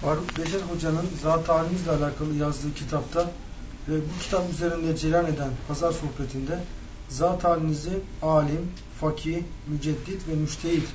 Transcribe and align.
Faruk 0.00 0.38
Beşer 0.38 0.60
Hoca'nın 0.60 1.06
zat 1.22 1.48
halimizle 1.48 1.90
alakalı 1.90 2.34
yazdığı 2.40 2.74
kitapta 2.74 3.30
ve 3.88 3.94
bu 3.96 4.22
kitap 4.22 4.50
üzerinde 4.52 4.96
cereyan 4.96 5.26
eden 5.26 5.50
pazar 5.68 5.92
sohbetinde 5.92 6.58
zat 7.08 7.44
halinizi 7.44 8.00
alim, 8.22 8.68
fakih, 9.00 9.38
müceddit 9.66 10.28
ve 10.28 10.34
müştehit 10.34 10.88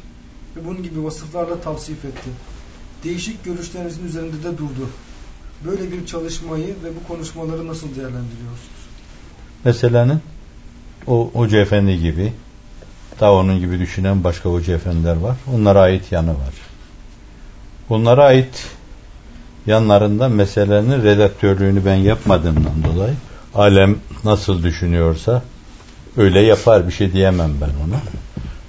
ve 0.55 0.65
bunun 0.65 0.83
gibi 0.83 1.03
vasıflarla 1.03 1.61
tavsif 1.61 2.05
etti. 2.05 2.29
Değişik 3.03 3.43
görüşlerinizin 3.43 4.05
üzerinde 4.05 4.43
de 4.43 4.57
durdu. 4.57 4.89
Böyle 5.65 5.91
bir 5.91 6.05
çalışmayı 6.05 6.67
ve 6.67 6.95
bu 6.95 7.07
konuşmaları 7.07 7.67
nasıl 7.67 7.87
değerlendiriyorsunuz? 7.87 8.81
Meselenin 9.65 10.19
o 11.07 11.31
Hoca 11.33 11.59
Efendi 11.59 11.99
gibi 11.99 12.33
daha 13.19 13.33
onun 13.33 13.59
gibi 13.59 13.79
düşünen 13.79 14.23
başka 14.23 14.49
Hoca 14.49 14.73
Efendiler 14.73 15.15
var. 15.15 15.37
Onlara 15.55 15.81
ait 15.81 16.11
yanı 16.11 16.31
var. 16.31 16.53
Bunlara 17.89 18.23
ait 18.23 18.67
yanlarında 19.65 20.29
meselenin 20.29 21.03
redaktörlüğünü 21.03 21.85
ben 21.85 21.95
yapmadığımdan 21.95 22.83
dolayı 22.83 23.13
alem 23.55 23.95
nasıl 24.23 24.63
düşünüyorsa 24.63 25.41
öyle 26.17 26.39
yapar 26.39 26.87
bir 26.87 26.91
şey 26.91 27.13
diyemem 27.13 27.51
ben 27.61 27.87
ona. 27.87 27.99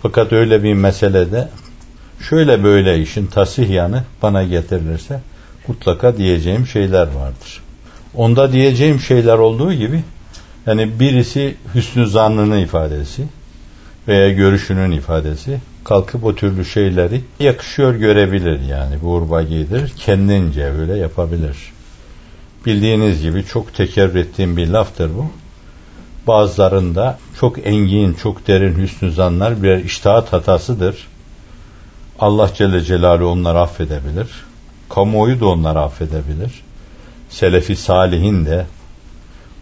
Fakat 0.02 0.32
öyle 0.32 0.62
bir 0.62 0.74
meselede 0.74 1.48
şöyle 2.28 2.64
böyle 2.64 2.98
işin 2.98 3.26
tasih 3.26 3.70
yanı 3.70 4.04
bana 4.22 4.42
getirilirse 4.42 5.20
mutlaka 5.68 6.16
diyeceğim 6.16 6.66
şeyler 6.66 7.06
vardır. 7.06 7.60
Onda 8.14 8.52
diyeceğim 8.52 9.00
şeyler 9.00 9.38
olduğu 9.38 9.72
gibi 9.72 10.02
yani 10.66 11.00
birisi 11.00 11.56
hüsnü 11.74 12.06
zannının 12.06 12.58
ifadesi 12.58 13.22
veya 14.08 14.30
görüşünün 14.30 14.90
ifadesi 14.90 15.60
kalkıp 15.84 16.24
o 16.24 16.34
türlü 16.34 16.64
şeyleri 16.64 17.20
yakışıyor 17.40 17.94
görebilir 17.94 18.60
yani 18.60 18.96
bu 19.02 19.08
urbagidir. 19.08 19.92
Kendince 19.98 20.64
öyle 20.64 20.96
yapabilir. 20.98 21.56
Bildiğiniz 22.66 23.22
gibi 23.22 23.44
çok 23.44 23.74
tekerrür 23.74 24.14
ettiğim 24.14 24.56
bir 24.56 24.68
laftır 24.68 25.10
bu. 25.14 25.26
Bazılarında 26.26 27.18
çok 27.40 27.66
engin, 27.66 28.14
çok 28.14 28.46
derin 28.46 28.78
hüsnü 28.78 29.12
zanlar 29.12 29.62
bir 29.62 29.84
iştahat 29.84 30.32
hatasıdır. 30.32 31.08
Allah 32.18 32.50
Celle 32.54 32.80
Celaluhu 32.80 33.28
onları 33.28 33.60
affedebilir. 33.60 34.28
Kamuoyu 34.88 35.40
da 35.40 35.46
onları 35.46 35.80
affedebilir. 35.80 36.62
Selefi 37.30 37.76
salihin 37.76 38.46
de 38.46 38.66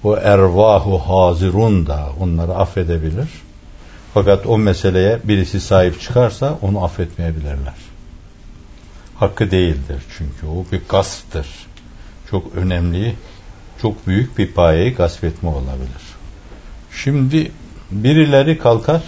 o 0.04 0.16
ervahu 0.16 0.98
hazirun 0.98 1.86
da 1.86 2.08
onları 2.20 2.54
affedebilir. 2.54 3.28
Fakat 4.14 4.46
o 4.46 4.58
meseleye 4.58 5.20
birisi 5.24 5.60
sahip 5.60 6.00
çıkarsa 6.00 6.58
onu 6.62 6.84
affetmeyebilirler. 6.84 7.74
Hakkı 9.16 9.50
değildir 9.50 10.02
çünkü 10.18 10.46
o 10.46 10.64
bir 10.72 10.80
gasptır. 10.88 11.46
Çok 12.30 12.54
önemli, 12.54 13.14
çok 13.82 14.06
büyük 14.06 14.38
bir 14.38 14.52
payeyi 14.52 14.94
gasp 14.94 15.24
etme 15.24 15.48
olabilir. 15.48 16.02
Şimdi 16.92 17.52
birileri 17.90 18.58
kalkar 18.58 19.02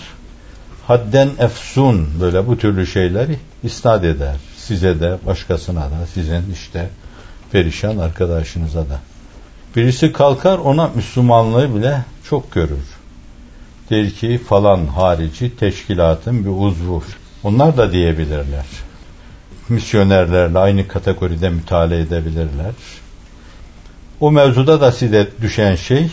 hadden 0.86 1.30
efsun 1.38 2.08
böyle 2.20 2.46
bu 2.46 2.58
türlü 2.58 2.86
şeyleri 2.86 3.38
isnat 3.62 4.04
eder. 4.04 4.36
Size 4.56 5.00
de 5.00 5.18
başkasına 5.26 5.80
da 5.80 6.06
sizin 6.14 6.52
işte 6.52 6.88
perişan 7.52 7.98
arkadaşınıza 7.98 8.80
da. 8.80 9.00
Birisi 9.76 10.12
kalkar 10.12 10.58
ona 10.58 10.90
Müslümanlığı 10.94 11.76
bile 11.76 12.04
çok 12.30 12.52
görür. 12.52 12.84
Der 13.92 14.10
ki 14.10 14.38
falan 14.38 14.86
harici 14.86 15.56
teşkilatın 15.56 16.44
bir 16.44 16.66
uzvu. 16.66 17.02
Onlar 17.44 17.76
da 17.76 17.92
diyebilirler. 17.92 18.64
Misyonerlerle 19.68 20.58
aynı 20.58 20.88
kategoride 20.88 21.48
müteala 21.48 21.94
edebilirler. 21.94 22.74
O 24.20 24.30
mevzuda 24.30 24.80
da 24.80 24.92
size 24.92 25.28
düşen 25.42 25.74
şey 25.76 26.08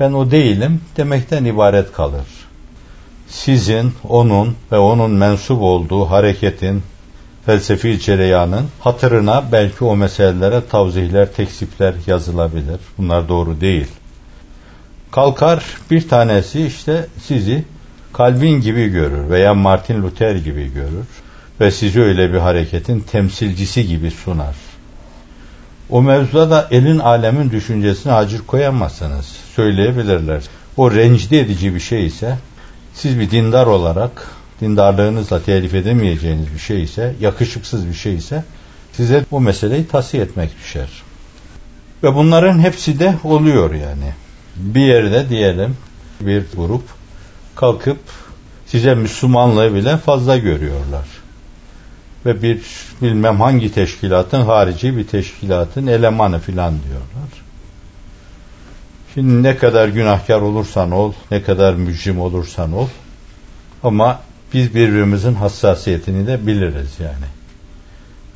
ben 0.00 0.12
o 0.12 0.30
değilim 0.30 0.80
demekten 0.96 1.44
ibaret 1.44 1.92
kalır. 1.92 2.26
Sizin, 3.28 3.92
onun 4.08 4.56
ve 4.72 4.78
onun 4.78 5.10
mensup 5.10 5.62
olduğu 5.62 6.04
hareketin 6.04 6.82
felsefi 7.46 8.00
cereyanın 8.00 8.66
hatırına 8.80 9.44
belki 9.52 9.84
o 9.84 9.96
meselelere 9.96 10.66
tavzihler, 10.66 11.32
teksipler 11.32 11.94
yazılabilir. 12.06 12.80
Bunlar 12.98 13.28
doğru 13.28 13.60
değil. 13.60 13.86
Kalkar 15.14 15.64
bir 15.90 16.08
tanesi 16.08 16.66
işte 16.66 17.06
sizi 17.22 17.64
Calvin 18.18 18.60
gibi 18.60 18.88
görür 18.88 19.30
veya 19.30 19.54
Martin 19.54 20.02
Luther 20.02 20.36
gibi 20.36 20.72
görür 20.72 21.06
ve 21.60 21.70
sizi 21.70 22.02
öyle 22.02 22.32
bir 22.32 22.38
hareketin 22.38 23.00
temsilcisi 23.00 23.86
gibi 23.86 24.10
sunar. 24.10 24.54
O 25.90 26.02
mevzuda 26.02 26.50
da 26.50 26.68
elin 26.70 26.98
alemin 26.98 27.50
düşüncesine 27.50 28.12
acır 28.12 28.46
koyamazsınız. 28.46 29.26
Söyleyebilirler. 29.56 30.42
O 30.76 30.90
rencide 30.90 31.40
edici 31.40 31.74
bir 31.74 31.80
şey 31.80 32.06
ise 32.06 32.38
siz 32.94 33.20
bir 33.20 33.30
dindar 33.30 33.66
olarak 33.66 34.28
dindarlığınızla 34.60 35.42
telif 35.42 35.74
edemeyeceğiniz 35.74 36.54
bir 36.54 36.58
şey 36.58 36.82
ise, 36.82 37.14
yakışıksız 37.20 37.88
bir 37.88 37.94
şey 37.94 38.14
ise 38.14 38.44
size 38.92 39.24
bu 39.30 39.40
meseleyi 39.40 39.88
tasih 39.88 40.20
etmek 40.20 40.58
düşer. 40.58 40.88
Ve 42.02 42.14
bunların 42.14 42.58
hepsi 42.58 42.98
de 42.98 43.14
oluyor 43.24 43.74
yani. 43.74 44.23
Bir 44.56 44.80
yerde 44.80 45.28
diyelim 45.28 45.76
bir 46.20 46.44
grup 46.56 46.82
kalkıp 47.56 47.98
size 48.66 48.94
Müslümanlığı 48.94 49.74
bile 49.74 49.96
fazla 49.96 50.36
görüyorlar. 50.36 51.06
Ve 52.26 52.42
bir 52.42 52.60
bilmem 53.02 53.40
hangi 53.40 53.72
teşkilatın 53.72 54.42
harici 54.42 54.96
bir 54.96 55.06
teşkilatın 55.06 55.86
elemanı 55.86 56.38
filan 56.38 56.72
diyorlar. 56.72 57.30
Şimdi 59.14 59.42
ne 59.42 59.56
kadar 59.56 59.88
günahkar 59.88 60.40
olursan 60.40 60.90
ol, 60.90 61.12
ne 61.30 61.42
kadar 61.42 61.74
mücrim 61.74 62.20
olursan 62.20 62.72
ol 62.72 62.88
ama 63.82 64.20
biz 64.54 64.74
birbirimizin 64.74 65.34
hassasiyetini 65.34 66.26
de 66.26 66.46
biliriz 66.46 67.00
yani. 67.00 67.26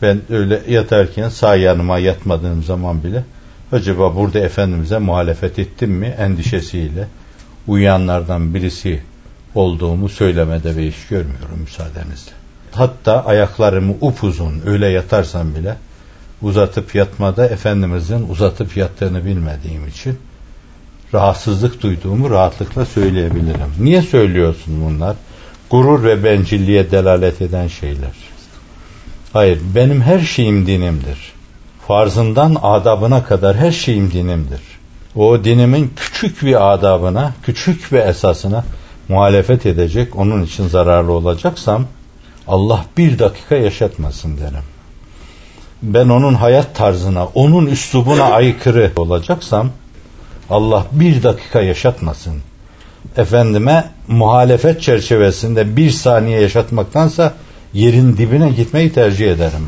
Ben 0.03 0.21
öyle 0.31 0.63
yatarken 0.69 1.29
sağ 1.29 1.57
yanıma 1.57 1.99
yatmadığım 1.99 2.63
zaman 2.63 3.05
bile 3.05 3.25
acaba 3.73 4.17
burada 4.17 4.39
Efendimiz'e 4.39 4.99
muhalefet 4.99 5.59
ettim 5.59 5.91
mi 5.91 6.07
endişesiyle 6.07 7.09
uyanlardan 7.67 8.55
birisi 8.55 9.03
olduğumu 9.55 10.09
söylemede 10.09 10.77
ve 10.77 10.87
iş 10.87 11.07
görmüyorum 11.07 11.59
müsaadenizle. 11.61 12.33
Hatta 12.73 13.25
ayaklarımı 13.25 13.95
upuzun 14.01 14.63
öyle 14.67 14.89
yatarsam 14.89 15.55
bile 15.55 15.77
uzatıp 16.43 16.95
yatmada 16.95 17.47
Efendimiz'in 17.47 18.29
uzatıp 18.29 18.77
yattığını 18.77 19.25
bilmediğim 19.25 19.89
için 19.89 20.19
rahatsızlık 21.15 21.83
duyduğumu 21.83 22.31
rahatlıkla 22.31 22.85
söyleyebilirim. 22.85 23.73
Niye 23.81 24.03
söylüyorsun 24.03 24.85
bunlar? 24.85 25.17
Gurur 25.71 26.05
ve 26.05 26.25
bencilliğe 26.25 26.91
delalet 26.91 27.43
eden 27.43 27.69
şeyler. 27.69 28.13
Hayır, 29.33 29.59
benim 29.75 30.01
her 30.01 30.21
şeyim 30.21 30.67
dinimdir. 30.67 31.38
Farzından 31.89 32.57
adabına 32.63 33.25
kadar 33.25 33.57
her 33.57 33.73
şeyim 33.73 34.11
dinimdir. 34.13 34.61
O 35.17 35.45
dinimin 35.45 35.93
küçük 35.97 36.43
bir 36.43 36.73
adabına, 36.73 37.33
küçük 37.43 37.93
bir 37.93 37.99
esasına 37.99 38.65
muhalefet 39.09 39.67
edecek, 39.67 40.17
onun 40.17 40.43
için 40.43 40.69
zararlı 40.69 41.13
olacaksam 41.13 41.87
Allah 42.49 42.85
bir 42.97 43.19
dakika 43.19 43.57
yaşatmasın 43.57 44.39
derim. 44.39 44.65
Ben 45.83 46.09
onun 46.09 46.35
hayat 46.35 46.75
tarzına, 46.75 47.27
onun 47.27 47.67
üslubuna 47.67 48.25
aykırı 48.33 48.93
olacaksam 48.97 49.71
Allah 50.51 50.87
bir 50.93 51.23
dakika 51.23 51.61
yaşatmasın. 51.61 52.35
Efendime 53.17 53.85
muhalefet 54.09 54.83
çerçevesinde 54.83 55.77
bir 55.77 55.91
saniye 55.91 56.41
yaşatmaktansa 56.41 57.35
yerin 57.73 58.17
dibine 58.17 58.51
gitmeyi 58.51 58.93
tercih 58.93 59.33
ederim. 59.33 59.67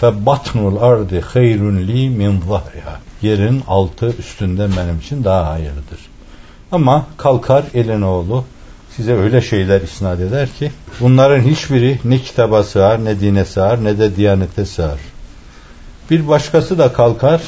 Febatnul 0.00 0.76
ardi 0.76 1.20
hayrun 1.20 1.76
li 1.88 2.10
min 2.10 2.40
zahriha. 2.40 3.00
Yerin 3.22 3.62
altı 3.68 4.14
üstünde 4.18 4.68
benim 4.76 4.98
için 4.98 5.24
daha 5.24 5.50
hayırlıdır. 5.50 5.98
Ama 6.72 7.06
kalkar 7.16 7.64
elin 7.74 8.02
oğlu 8.02 8.44
size 8.96 9.14
öyle 9.14 9.40
şeyler 9.40 9.80
isnat 9.80 10.20
eder 10.20 10.48
ki 10.58 10.72
bunların 11.00 11.40
hiçbiri 11.40 11.98
ne 12.04 12.18
kitaba 12.18 12.64
sığar 12.64 13.04
ne 13.04 13.20
dine 13.20 13.44
sığar 13.44 13.84
ne 13.84 13.98
de 13.98 14.16
diyanete 14.16 14.64
sığar. 14.66 14.98
Bir 16.10 16.28
başkası 16.28 16.78
da 16.78 16.92
kalkar 16.92 17.42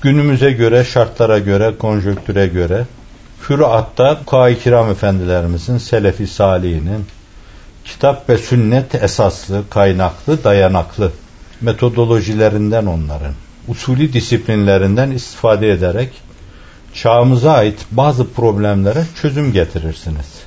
günümüze 0.00 0.50
göre, 0.50 0.84
şartlara 0.84 1.38
göre, 1.38 1.74
konjöktüre 1.78 2.46
göre 2.46 2.86
Füruat'ta 3.40 4.20
Kuay 4.26 4.58
Kiram 4.58 4.90
Efendilerimizin, 4.90 5.78
Selefi 5.78 6.26
Salihinin 6.26 7.06
kitap 7.84 8.28
ve 8.28 8.38
sünnet 8.38 8.94
esaslı, 8.94 9.62
kaynaklı, 9.70 10.44
dayanaklı 10.44 11.12
metodolojilerinden 11.62 12.86
onların, 12.86 13.32
usulü 13.68 14.12
disiplinlerinden 14.12 15.10
istifade 15.10 15.70
ederek 15.70 16.10
çağımıza 16.94 17.52
ait 17.52 17.86
bazı 17.90 18.32
problemlere 18.32 19.04
çözüm 19.22 19.52
getirirsiniz. 19.52 20.42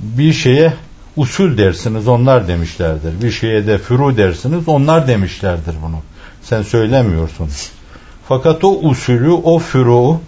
Bir 0.00 0.32
şeye 0.32 0.72
usul 1.16 1.58
dersiniz 1.58 2.08
onlar 2.08 2.48
demişlerdir. 2.48 3.22
Bir 3.22 3.30
şeye 3.30 3.66
de 3.66 3.78
furu 3.78 4.16
dersiniz 4.16 4.68
onlar 4.68 5.08
demişlerdir 5.08 5.74
bunu. 5.82 5.98
Sen 6.42 6.62
söylemiyorsun. 6.62 7.48
Fakat 8.28 8.64
o 8.64 8.68
usulü, 8.68 9.30
o 9.30 9.58
furu 9.58 10.20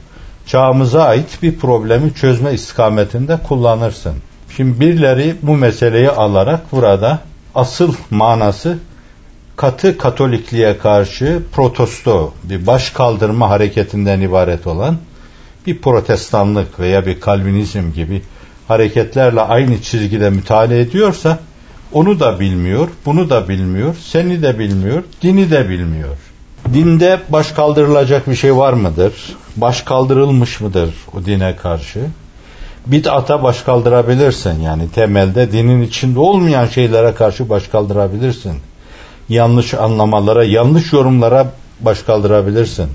çağımıza 0.46 1.04
ait 1.04 1.38
bir 1.42 1.58
problemi 1.58 2.14
çözme 2.14 2.54
istikametinde 2.54 3.36
kullanırsın. 3.48 4.14
Şimdi 4.56 4.80
birileri 4.80 5.36
bu 5.42 5.56
meseleyi 5.56 6.10
alarak 6.10 6.72
burada 6.72 7.18
asıl 7.54 7.94
manası 8.10 8.78
katı 9.58 9.98
katolikliğe 9.98 10.78
karşı 10.78 11.42
protesto 11.52 12.34
bir 12.44 12.66
baş 12.66 12.90
kaldırma 12.90 13.50
hareketinden 13.50 14.20
ibaret 14.20 14.66
olan 14.66 14.96
bir 15.66 15.78
protestanlık 15.78 16.80
veya 16.80 17.06
bir 17.06 17.20
kalvinizm 17.20 17.92
gibi 17.92 18.22
hareketlerle 18.68 19.40
aynı 19.40 19.82
çizgide 19.82 20.30
müteala 20.30 20.74
ediyorsa 20.74 21.38
onu 21.92 22.20
da 22.20 22.40
bilmiyor, 22.40 22.88
bunu 23.06 23.30
da 23.30 23.48
bilmiyor, 23.48 23.96
seni 24.04 24.42
de 24.42 24.58
bilmiyor, 24.58 25.02
dini 25.22 25.50
de 25.50 25.68
bilmiyor. 25.68 26.16
Dinde 26.74 27.20
baş 27.28 27.52
kaldırılacak 27.52 28.30
bir 28.30 28.36
şey 28.36 28.56
var 28.56 28.72
mıdır? 28.72 29.12
Baş 29.56 29.82
kaldırılmış 29.82 30.60
mıdır 30.60 30.94
o 31.14 31.24
dine 31.24 31.56
karşı? 31.56 32.00
Bid'ata 32.86 33.42
baş 33.42 33.62
kaldırabilirsin 33.62 34.60
yani 34.60 34.90
temelde 34.90 35.52
dinin 35.52 35.82
içinde 35.82 36.18
olmayan 36.18 36.66
şeylere 36.66 37.14
karşı 37.14 37.50
baş 37.50 37.68
kaldırabilirsin. 37.68 38.60
Yanlış 39.28 39.74
anlamalara, 39.74 40.44
yanlış 40.44 40.92
yorumlara 40.92 41.46
baş 41.80 42.02
kaldırabilirsin. 42.02 42.88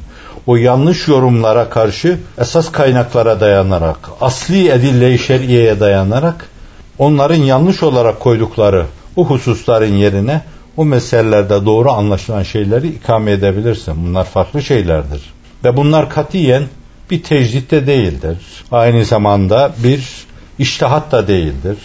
O 0.47 0.56
yanlış 0.56 1.07
yorumlara 1.07 1.69
karşı 1.69 2.18
esas 2.38 2.71
kaynaklara 2.71 3.39
dayanarak, 3.39 3.97
asli 4.21 4.69
edille-i 4.69 5.19
şer'iyeye 5.19 5.80
dayanarak 5.80 6.50
onların 6.97 7.35
yanlış 7.35 7.83
olarak 7.83 8.19
koydukları 8.19 8.85
bu 9.15 9.25
hususların 9.25 9.94
yerine 9.94 10.41
o 10.77 10.85
meselelerde 10.85 11.65
doğru 11.65 11.91
anlaşılan 11.91 12.44
şeyleri 12.44 12.88
ikame 12.88 13.31
edebilirsin. 13.31 13.94
Bunlar 13.97 14.25
farklı 14.25 14.62
şeylerdir. 14.62 15.21
Ve 15.63 15.77
bunlar 15.77 16.09
katiyen 16.09 16.63
bir 17.12 17.24
tecrit 17.24 17.71
de 17.71 17.88
değildir. 17.88 18.38
Aynı 18.71 19.06
zamanda 19.06 19.71
bir 19.83 20.25
iştihat 20.59 21.12
da 21.12 21.27
değildir. 21.27 21.77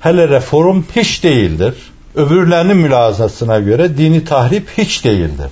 Hele 0.00 0.28
reform 0.28 0.82
hiç 0.96 1.24
değildir. 1.24 1.74
Öbürlerinin 2.14 2.76
mülazasına 2.76 3.58
göre 3.58 3.96
dini 3.96 4.24
tahrip 4.24 4.68
hiç 4.78 5.04
değildir. 5.04 5.50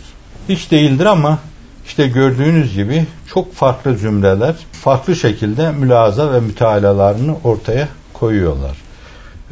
Hiç 0.49 0.71
değildir 0.71 1.07
ama 1.07 1.39
işte 1.87 2.07
gördüğünüz 2.07 2.75
gibi 2.75 3.07
çok 3.35 3.55
farklı 3.55 3.99
cümleler 3.99 4.55
farklı 4.73 5.17
şekilde 5.17 5.71
mülaza 5.71 6.33
ve 6.33 6.41
mütealalarını 6.41 7.37
ortaya 7.45 7.89
koyuyorlar. 8.13 8.77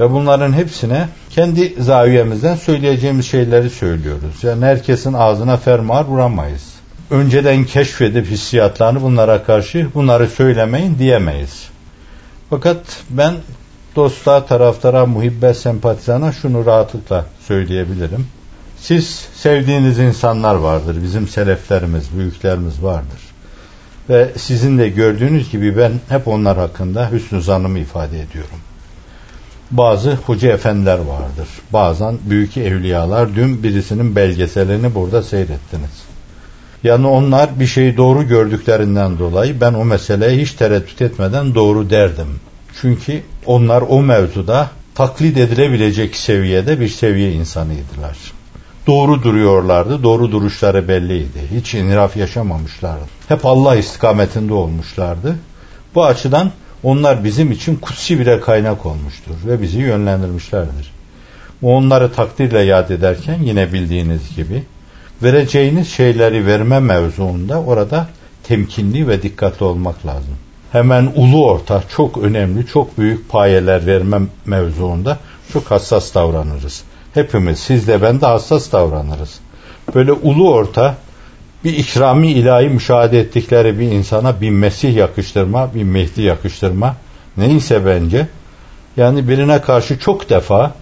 Ve 0.00 0.10
bunların 0.10 0.52
hepsine 0.52 1.08
kendi 1.30 1.82
zaviyemizden 1.82 2.56
söyleyeceğimiz 2.56 3.26
şeyleri 3.26 3.70
söylüyoruz. 3.70 4.44
Yani 4.44 4.64
herkesin 4.64 5.12
ağzına 5.12 5.56
fermuar 5.56 6.04
vuramayız. 6.04 6.64
Önceden 7.10 7.64
keşfedip 7.64 8.26
hissiyatlarını 8.26 9.02
bunlara 9.02 9.42
karşı 9.42 9.86
bunları 9.94 10.28
söylemeyin 10.28 10.98
diyemeyiz. 10.98 11.68
Fakat 12.50 12.78
ben 13.10 13.34
dosta, 13.98 14.46
taraftara, 14.46 15.06
muhibbe, 15.06 15.54
sempatizana 15.54 16.32
şunu 16.32 16.66
rahatlıkla 16.66 17.24
söyleyebilirim. 17.46 18.26
Siz 18.80 19.26
sevdiğiniz 19.34 19.98
insanlar 19.98 20.54
vardır. 20.54 20.96
Bizim 21.02 21.28
seleflerimiz, 21.28 22.04
büyüklerimiz 22.18 22.82
vardır. 22.82 23.20
Ve 24.08 24.32
sizin 24.36 24.78
de 24.78 24.88
gördüğünüz 24.88 25.50
gibi 25.50 25.76
ben 25.76 25.92
hep 26.08 26.28
onlar 26.28 26.58
hakkında 26.58 27.10
hüsnü 27.10 27.42
zanımı 27.42 27.78
ifade 27.78 28.20
ediyorum 28.20 28.58
bazı 29.70 30.14
hoca 30.14 30.52
efendiler 30.52 30.98
vardır. 30.98 31.48
Bazen 31.72 32.18
büyük 32.24 32.56
evliyalar. 32.56 33.34
Dün 33.34 33.62
birisinin 33.62 34.16
belgeselini 34.16 34.94
burada 34.94 35.22
seyrettiniz. 35.22 36.02
Yani 36.84 37.06
onlar 37.06 37.60
bir 37.60 37.66
şeyi 37.66 37.96
doğru 37.96 38.28
gördüklerinden 38.28 39.18
dolayı 39.18 39.60
ben 39.60 39.74
o 39.74 39.84
meseleye 39.84 40.42
hiç 40.42 40.52
tereddüt 40.52 41.02
etmeden 41.02 41.54
doğru 41.54 41.90
derdim. 41.90 42.40
Çünkü 42.80 43.22
onlar 43.46 43.82
o 43.88 44.02
mevzuda 44.02 44.70
taklit 44.94 45.36
edilebilecek 45.36 46.16
seviyede 46.16 46.80
bir 46.80 46.88
seviye 46.88 47.32
insanıydılar. 47.32 48.16
Doğru 48.86 49.22
duruyorlardı, 49.22 50.02
doğru 50.02 50.32
duruşları 50.32 50.88
belliydi. 50.88 51.40
Hiç 51.54 51.74
iniraf 51.74 52.16
yaşamamışlardı. 52.16 53.04
Hep 53.28 53.46
Allah 53.46 53.76
istikametinde 53.76 54.54
olmuşlardı. 54.54 55.36
Bu 55.94 56.04
açıdan 56.04 56.52
onlar 56.82 57.24
bizim 57.24 57.52
için 57.52 57.76
kutsi 57.76 58.20
bile 58.20 58.40
kaynak 58.40 58.86
olmuştur 58.86 59.34
ve 59.46 59.62
bizi 59.62 59.78
yönlendirmişlerdir. 59.78 60.92
Onları 61.62 62.12
takdirle 62.12 62.60
yad 62.60 62.90
ederken 62.90 63.42
yine 63.42 63.72
bildiğiniz 63.72 64.36
gibi 64.36 64.64
vereceğiniz 65.22 65.88
şeyleri 65.88 66.46
verme 66.46 66.80
mevzuunda 66.80 67.62
orada 67.62 68.08
temkinli 68.42 69.08
ve 69.08 69.22
dikkatli 69.22 69.64
olmak 69.64 70.06
lazım. 70.06 70.34
Hemen 70.72 71.12
ulu 71.16 71.46
orta 71.46 71.82
çok 71.96 72.18
önemli, 72.18 72.66
çok 72.66 72.98
büyük 72.98 73.28
payeler 73.28 73.86
verme 73.86 74.20
mevzuunda 74.46 75.18
çok 75.52 75.70
hassas 75.70 76.14
davranırız. 76.14 76.82
Hepimiz, 77.14 77.58
siz 77.58 77.88
de 77.88 78.02
ben 78.02 78.20
de 78.20 78.26
hassas 78.26 78.72
davranırız. 78.72 79.40
Böyle 79.94 80.12
ulu 80.12 80.52
orta 80.52 80.94
bir 81.64 81.76
ikrami 81.76 82.28
ilahi 82.28 82.68
müşahede 82.68 83.20
ettikleri 83.20 83.78
bir 83.78 83.92
insana 83.92 84.40
bir 84.40 84.50
Mesih 84.50 84.94
yakıştırma, 84.94 85.74
bir 85.74 85.82
Mehdi 85.82 86.22
yakıştırma 86.22 86.96
neyse 87.36 87.86
bence 87.86 88.26
yani 88.96 89.28
birine 89.28 89.60
karşı 89.60 89.98
çok 89.98 90.30
defa 90.30 90.72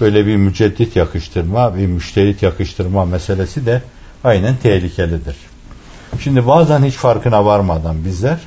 böyle 0.00 0.26
bir 0.26 0.36
müceddit 0.36 0.96
yakıştırma, 0.96 1.76
bir 1.76 1.86
müşterit 1.86 2.42
yakıştırma 2.42 3.04
meselesi 3.04 3.66
de 3.66 3.82
aynen 4.24 4.56
tehlikelidir. 4.56 5.36
Şimdi 6.20 6.46
bazen 6.46 6.84
hiç 6.84 6.94
farkına 6.94 7.44
varmadan 7.44 8.04
bizler 8.04 8.38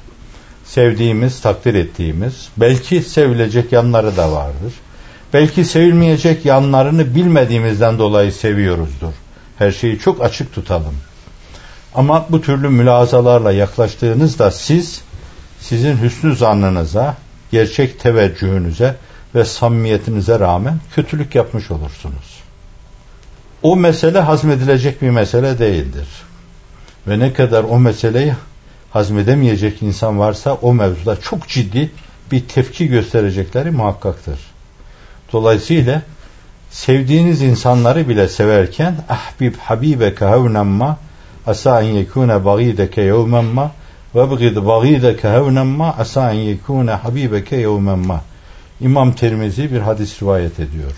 sevdiğimiz, 0.67 1.41
takdir 1.41 1.73
ettiğimiz, 1.73 2.47
belki 2.57 3.01
sevilecek 3.01 3.71
yanları 3.71 4.17
da 4.17 4.31
vardır. 4.31 4.73
Belki 5.33 5.65
sevilmeyecek 5.65 6.45
yanlarını 6.45 7.15
bilmediğimizden 7.15 7.99
dolayı 7.99 8.31
seviyoruzdur. 8.31 9.13
Her 9.57 9.71
şeyi 9.71 9.99
çok 9.99 10.23
açık 10.23 10.53
tutalım. 10.53 10.95
Ama 11.95 12.25
bu 12.29 12.41
türlü 12.41 12.69
mülazalarla 12.69 13.51
yaklaştığınızda 13.51 14.51
siz 14.51 15.01
sizin 15.59 15.97
hüsnü 15.97 16.35
zannınıza, 16.35 17.15
gerçek 17.51 17.99
teveccühünüze 17.99 18.95
ve 19.35 19.45
samimiyetinize 19.45 20.39
rağmen 20.39 20.79
kötülük 20.95 21.35
yapmış 21.35 21.71
olursunuz. 21.71 22.37
O 23.61 23.75
mesele 23.75 24.19
hazmedilecek 24.19 25.01
bir 25.01 25.09
mesele 25.09 25.59
değildir. 25.59 26.07
Ve 27.07 27.19
ne 27.19 27.33
kadar 27.33 27.63
o 27.63 27.79
meseleyi 27.79 28.33
hazmedemeyecek 28.91 29.81
insan 29.81 30.19
varsa 30.19 30.53
o 30.53 30.73
mevzuda 30.73 31.21
çok 31.21 31.47
ciddi 31.47 31.91
bir 32.31 32.47
tepki 32.47 32.87
gösterecekleri 32.87 33.71
muhakkaktır. 33.71 34.39
Dolayısıyla 35.33 36.01
sevdiğiniz 36.69 37.41
insanları 37.41 38.09
bile 38.09 38.27
severken 38.27 38.95
ahbib 39.09 39.55
habibeke 39.55 40.25
hevnemma 40.25 40.97
asa 41.47 41.81
en 41.81 41.87
yekune 41.87 42.45
bagideke 42.45 43.01
yevmen 43.01 43.45
ma 43.45 43.71
ve 44.15 44.31
bgid 44.31 44.55
bagideke 44.55 45.29
hevnen 45.29 45.67
ma 45.67 45.95
asa 45.99 46.31
en 46.31 46.37
yekune 46.37 46.91
habibeke 46.91 47.55
yevmen 47.55 47.99
ma 47.99 48.21
İmam 48.81 49.13
Tirmizi 49.13 49.71
bir 49.71 49.79
hadis 49.79 50.21
rivayet 50.21 50.59
ediyor. 50.59 50.91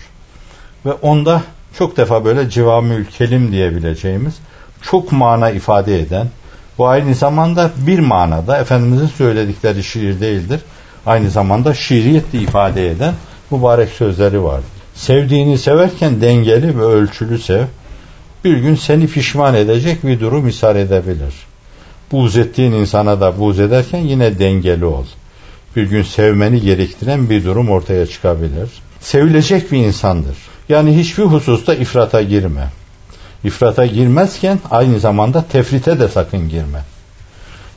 Ve 0.86 0.92
onda 0.92 1.42
çok 1.78 1.96
defa 1.96 2.24
böyle 2.24 2.50
civamül 2.50 3.04
kelim 3.04 3.52
diyebileceğimiz 3.52 4.34
çok 4.82 5.12
mana 5.12 5.50
ifade 5.50 6.00
eden 6.00 6.26
bu 6.80 6.88
aynı 6.88 7.14
zamanda 7.14 7.70
bir 7.86 7.98
manada 7.98 8.58
Efendimizin 8.58 9.06
söyledikleri 9.06 9.84
şiir 9.84 10.20
değildir. 10.20 10.60
Aynı 11.06 11.30
zamanda 11.30 11.74
şiiriyet 11.74 12.34
ifade 12.34 12.90
eden 12.90 13.14
mübarek 13.50 13.88
sözleri 13.88 14.42
var. 14.42 14.60
Sevdiğini 14.94 15.58
severken 15.58 16.20
dengeli 16.20 16.78
ve 16.78 16.82
ölçülü 16.82 17.38
sev 17.38 17.64
bir 18.44 18.56
gün 18.56 18.74
seni 18.74 19.06
pişman 19.06 19.54
edecek 19.54 20.06
bir 20.06 20.20
durum 20.20 20.48
ishar 20.48 20.76
edebilir. 20.76 21.34
Buğz 22.12 22.36
ettiğin 22.36 22.72
insana 22.72 23.20
da 23.20 23.38
buğz 23.38 23.60
ederken 23.60 24.00
yine 24.00 24.38
dengeli 24.38 24.84
ol. 24.84 25.04
Bir 25.76 25.82
gün 25.82 26.02
sevmeni 26.02 26.60
gerektiren 26.60 27.30
bir 27.30 27.44
durum 27.44 27.70
ortaya 27.70 28.06
çıkabilir. 28.06 28.68
Sevilecek 29.00 29.72
bir 29.72 29.78
insandır. 29.78 30.36
Yani 30.68 30.96
hiçbir 30.96 31.24
hususta 31.24 31.74
ifrata 31.74 32.22
girme. 32.22 32.79
İfrata 33.44 33.86
girmezken 33.86 34.58
aynı 34.70 35.00
zamanda 35.00 35.44
tefrite 35.52 36.00
de 36.00 36.08
sakın 36.08 36.48
girme. 36.48 36.80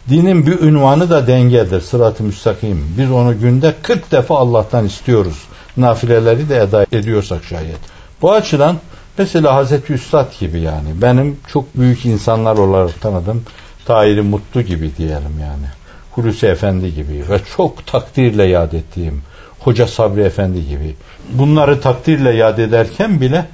Dinin 0.10 0.46
bir 0.46 0.60
ünvanı 0.60 1.10
da 1.10 1.28
dengedir, 1.28 1.82
sırat-ı 1.82 2.24
müstakim. 2.24 2.96
Biz 2.98 3.12
onu 3.12 3.40
günde 3.40 3.74
40 3.82 4.12
defa 4.12 4.38
Allah'tan 4.38 4.86
istiyoruz. 4.86 5.38
Nafileleri 5.78 6.50
de 6.50 6.62
eda 6.62 6.86
ediyorsak 6.92 7.44
şayet. 7.44 7.80
Bu 8.22 8.32
açıdan 8.32 8.78
Mesela 9.18 9.56
Hazreti 9.56 9.94
Üstad 9.94 10.40
gibi 10.40 10.60
yani. 10.60 11.02
Benim 11.02 11.38
çok 11.48 11.78
büyük 11.78 12.06
insanlar 12.06 12.58
olarak 12.58 13.02
tanıdım. 13.02 13.44
Tahir 13.86 14.22
Mutlu 14.22 14.62
gibi 14.62 14.92
diyelim 14.98 15.40
yani. 15.42 15.66
Hulusi 16.12 16.48
Efendi 16.48 16.96
gibi 16.96 17.24
ve 17.30 17.40
çok 17.58 17.88
takdirle 17.88 18.44
yad 18.44 18.72
ettiğim 18.72 19.22
Hoca 19.60 19.88
Sabri 19.88 20.22
Efendi 20.22 20.68
gibi. 20.68 20.96
Bunları 21.30 21.82
takdirle 21.82 22.32
yad 22.32 22.58
ederken 22.58 23.22
bile 23.22 23.46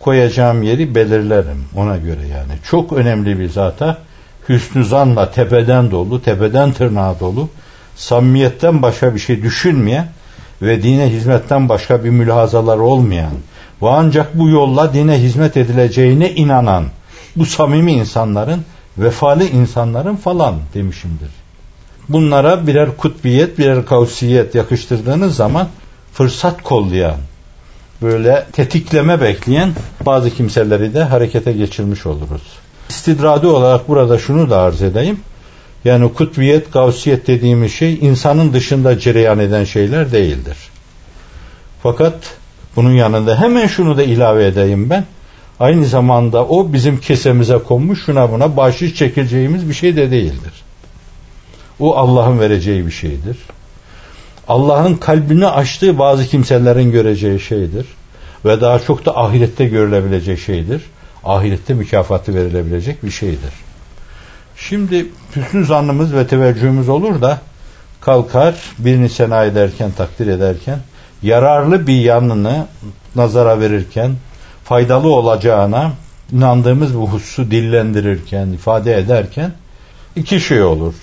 koyacağım 0.00 0.62
yeri 0.62 0.94
belirlerim 0.94 1.64
ona 1.76 1.96
göre 1.96 2.26
yani. 2.32 2.52
Çok 2.70 2.92
önemli 2.92 3.38
bir 3.38 3.48
zata 3.48 3.98
hüsnü 4.48 4.84
zanla 4.84 5.30
tepeden 5.30 5.90
dolu, 5.90 6.22
tepeden 6.22 6.72
tırnağa 6.72 7.20
dolu, 7.20 7.48
samimiyetten 7.96 8.82
başka 8.82 9.14
bir 9.14 9.20
şey 9.20 9.42
düşünmeyen 9.42 10.08
ve 10.62 10.82
dine 10.82 11.10
hizmetten 11.10 11.68
başka 11.68 12.04
bir 12.04 12.10
mülahazalar 12.10 12.78
olmayan 12.78 13.32
ve 13.82 13.88
ancak 13.88 14.38
bu 14.38 14.48
yolla 14.48 14.94
dine 14.94 15.22
hizmet 15.22 15.56
edileceğine 15.56 16.32
inanan 16.32 16.84
bu 17.36 17.46
samimi 17.46 17.92
insanların, 17.92 18.64
vefalı 18.98 19.44
insanların 19.44 20.16
falan 20.16 20.54
demişimdir. 20.74 21.30
Bunlara 22.08 22.66
birer 22.66 22.96
kutbiyet, 22.96 23.58
birer 23.58 23.86
kavsiyet 23.86 24.54
yakıştırdığınız 24.54 25.36
zaman 25.36 25.68
fırsat 26.12 26.62
kollayan, 26.62 27.16
böyle 28.02 28.46
tetikleme 28.52 29.20
bekleyen 29.20 29.72
bazı 30.06 30.30
kimseleri 30.30 30.94
de 30.94 31.02
harekete 31.02 31.52
geçirmiş 31.52 32.06
oluruz. 32.06 32.42
İstidradi 32.88 33.46
olarak 33.46 33.88
burada 33.88 34.18
şunu 34.18 34.50
da 34.50 34.60
arz 34.60 34.82
edeyim. 34.82 35.20
Yani 35.84 36.14
kutbiyet, 36.14 36.72
gavsiyet 36.72 37.26
dediğimiz 37.26 37.72
şey 37.72 37.94
insanın 37.94 38.52
dışında 38.52 38.98
cereyan 38.98 39.38
eden 39.38 39.64
şeyler 39.64 40.12
değildir. 40.12 40.56
Fakat 41.82 42.14
bunun 42.76 42.92
yanında 42.92 43.40
hemen 43.40 43.66
şunu 43.66 43.96
da 43.96 44.02
ilave 44.02 44.46
edeyim 44.46 44.90
ben. 44.90 45.04
Aynı 45.60 45.84
zamanda 45.84 46.46
o 46.46 46.72
bizim 46.72 47.00
kesemize 47.00 47.58
konmuş 47.58 48.04
şuna 48.04 48.32
buna 48.32 48.56
bahşiş 48.56 48.94
çekeceğimiz 48.94 49.68
bir 49.68 49.74
şey 49.74 49.96
de 49.96 50.10
değildir. 50.10 50.52
O 51.80 51.96
Allah'ın 51.96 52.40
vereceği 52.40 52.86
bir 52.86 52.90
şeydir. 52.90 53.36
Allah'ın 54.48 54.94
kalbini 54.94 55.46
açtığı 55.46 55.98
bazı 55.98 56.26
kimselerin 56.26 56.92
göreceği 56.92 57.40
şeydir. 57.40 57.86
Ve 58.44 58.60
daha 58.60 58.78
çok 58.78 59.06
da 59.06 59.16
ahirette 59.16 59.64
görülebilecek 59.64 60.38
şeydir. 60.38 60.82
Ahirette 61.24 61.74
mükafatı 61.74 62.34
verilebilecek 62.34 63.04
bir 63.04 63.10
şeydir. 63.10 63.52
Şimdi 64.56 65.06
hüsnü 65.36 65.64
zannımız 65.64 66.14
ve 66.14 66.26
teveccühümüz 66.26 66.88
olur 66.88 67.20
da 67.20 67.40
kalkar 68.00 68.54
birini 68.78 69.08
sena 69.08 69.44
ederken, 69.44 69.90
takdir 69.92 70.26
ederken 70.26 70.78
yararlı 71.22 71.86
bir 71.86 72.00
yanını 72.00 72.66
nazara 73.16 73.60
verirken 73.60 74.12
faydalı 74.64 75.08
olacağına 75.14 75.92
inandığımız 76.32 76.94
bu 76.94 77.08
hususu 77.08 77.50
dillendirirken, 77.50 78.46
ifade 78.46 78.98
ederken 78.98 79.52
iki 80.16 80.40
şey 80.40 80.62
olur. 80.62 80.94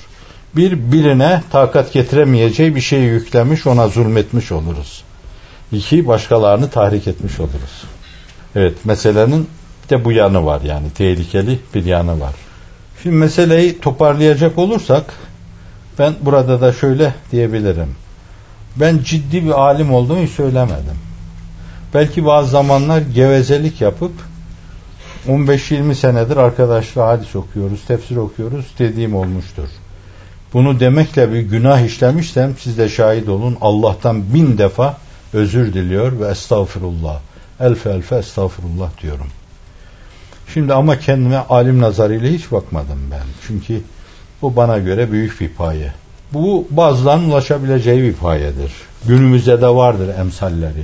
Bir, 0.56 0.92
birine 0.92 1.44
takat 1.52 1.94
getiremeyeceği 1.94 2.76
bir 2.76 2.82
şeyi 2.82 3.10
yüklemiş, 3.10 3.68
ona 3.68 3.88
zulmetmiş 3.88 4.52
oluruz. 4.52 5.04
İki, 5.72 6.08
başkalarını 6.08 6.70
tahrik 6.70 7.08
etmiş 7.08 7.40
oluruz. 7.40 7.84
Evet, 8.56 8.86
meselenin 8.86 9.50
de 9.90 10.06
bu 10.06 10.12
yanı 10.12 10.46
var 10.46 10.62
yani, 10.62 10.92
tehlikeli 10.92 11.60
bir 11.76 11.86
yanı 11.86 12.20
var. 12.20 12.34
Şimdi 13.04 13.16
meseleyi 13.16 13.80
toparlayacak 13.80 14.58
olursak, 14.58 15.14
ben 16.00 16.14
burada 16.22 16.62
da 16.62 16.74
şöyle 16.74 17.14
diyebilirim. 17.32 17.96
Ben 18.76 19.00
ciddi 19.04 19.46
bir 19.46 19.62
alim 19.62 19.94
olduğumu 19.94 20.28
söylemedim. 20.28 20.98
Belki 21.94 22.26
bazı 22.26 22.50
zamanlar 22.50 23.02
gevezelik 23.02 23.82
yapıp 23.82 24.12
15-20 25.28 25.96
senedir 25.96 26.38
arkadaşla 26.38 27.08
hadis 27.08 27.36
okuyoruz, 27.36 27.86
tefsir 27.86 28.16
okuyoruz 28.16 28.66
dediğim 28.80 29.16
olmuştur. 29.16 29.68
Bunu 30.54 30.80
demekle 30.80 31.34
bir 31.34 31.40
günah 31.40 31.82
işlemişsem 31.82 32.54
siz 32.60 32.78
de 32.78 32.90
şahit 32.90 33.30
olun. 33.30 33.58
Allah'tan 33.62 34.34
bin 34.34 34.58
defa 34.58 34.98
özür 35.34 35.74
diliyor 35.74 36.20
ve 36.20 36.28
estağfurullah. 36.28 37.20
Elfe 37.60 37.90
elfe 37.90 38.16
estağfurullah 38.16 38.90
diyorum. 39.02 39.28
Şimdi 40.54 40.74
ama 40.74 41.00
kendime 41.00 41.38
alim 41.38 41.82
nazarıyla 41.82 42.30
hiç 42.30 42.52
bakmadım 42.52 43.00
ben. 43.12 43.24
Çünkü 43.48 43.82
bu 44.42 44.56
bana 44.56 44.78
göre 44.78 45.12
büyük 45.12 45.42
bir 45.42 45.50
paye. 45.50 45.92
Bu 46.34 46.68
bazılarının 46.70 47.30
ulaşabileceği 47.30 48.04
bir 48.04 48.14
payedir. 48.14 48.72
Günümüzde 49.08 49.62
de 49.62 49.68
vardır 49.68 50.10
emsalleri. 50.20 50.84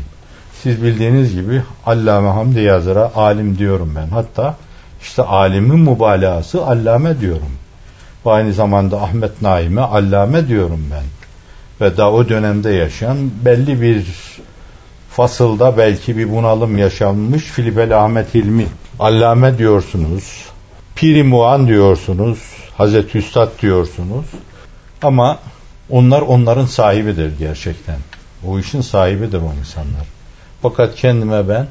Siz 0.63 0.83
bildiğiniz 0.83 1.35
gibi 1.35 1.61
Allame 1.85 2.29
Hamdi 2.29 2.59
Yazır'a 2.59 3.11
alim 3.15 3.57
diyorum 3.57 3.93
ben. 3.95 4.07
Hatta 4.07 4.55
işte 5.01 5.23
alimin 5.23 5.79
mübalağası 5.79 6.65
allame 6.65 7.19
diyorum. 7.19 7.51
Ve 8.25 8.29
aynı 8.31 8.53
zamanda 8.53 9.01
Ahmet 9.01 9.41
Naim'e 9.41 9.81
allame 9.81 10.47
diyorum 10.47 10.85
ben. 10.91 11.03
Ve 11.81 11.97
daha 11.97 12.11
o 12.11 12.29
dönemde 12.29 12.69
yaşayan 12.69 13.17
belli 13.45 13.81
bir 13.81 14.05
fasılda 15.09 15.77
belki 15.77 16.17
bir 16.17 16.31
bunalım 16.31 16.77
yaşanmış 16.77 17.43
Filipel 17.43 18.03
Ahmet 18.03 18.35
Hilmi 18.35 18.65
allame 18.99 19.57
diyorsunuz. 19.57 20.45
Piri 20.95 21.23
Muan 21.23 21.67
diyorsunuz. 21.67 22.39
Hazreti 22.77 23.17
Üstad 23.17 23.61
diyorsunuz. 23.61 24.25
Ama 25.01 25.39
onlar 25.89 26.21
onların 26.21 26.65
sahibidir 26.65 27.31
gerçekten. 27.39 27.97
O 28.47 28.59
işin 28.59 28.81
sahibidir 28.81 29.38
o 29.38 29.53
insanlar. 29.59 30.07
Fakat 30.61 30.95
kendime 30.95 31.49
ben 31.49 31.67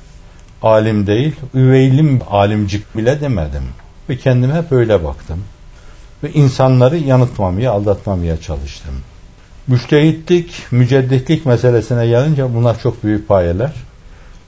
alim 0.62 1.06
değil, 1.06 1.36
üveylim 1.54 2.20
alimcik 2.30 2.96
bile 2.96 3.20
demedim. 3.20 3.62
Ve 4.08 4.16
kendime 4.16 4.64
böyle 4.70 5.04
baktım. 5.04 5.44
Ve 6.22 6.32
insanları 6.32 6.96
yanıltmamaya, 6.96 7.72
aldatmamaya 7.72 8.40
çalıştım. 8.40 8.94
Müştehitlik, 9.66 10.66
mücedditlik 10.70 11.46
meselesine 11.46 12.06
gelince 12.06 12.54
bunlar 12.54 12.80
çok 12.80 13.04
büyük 13.04 13.28
payeler. 13.28 13.72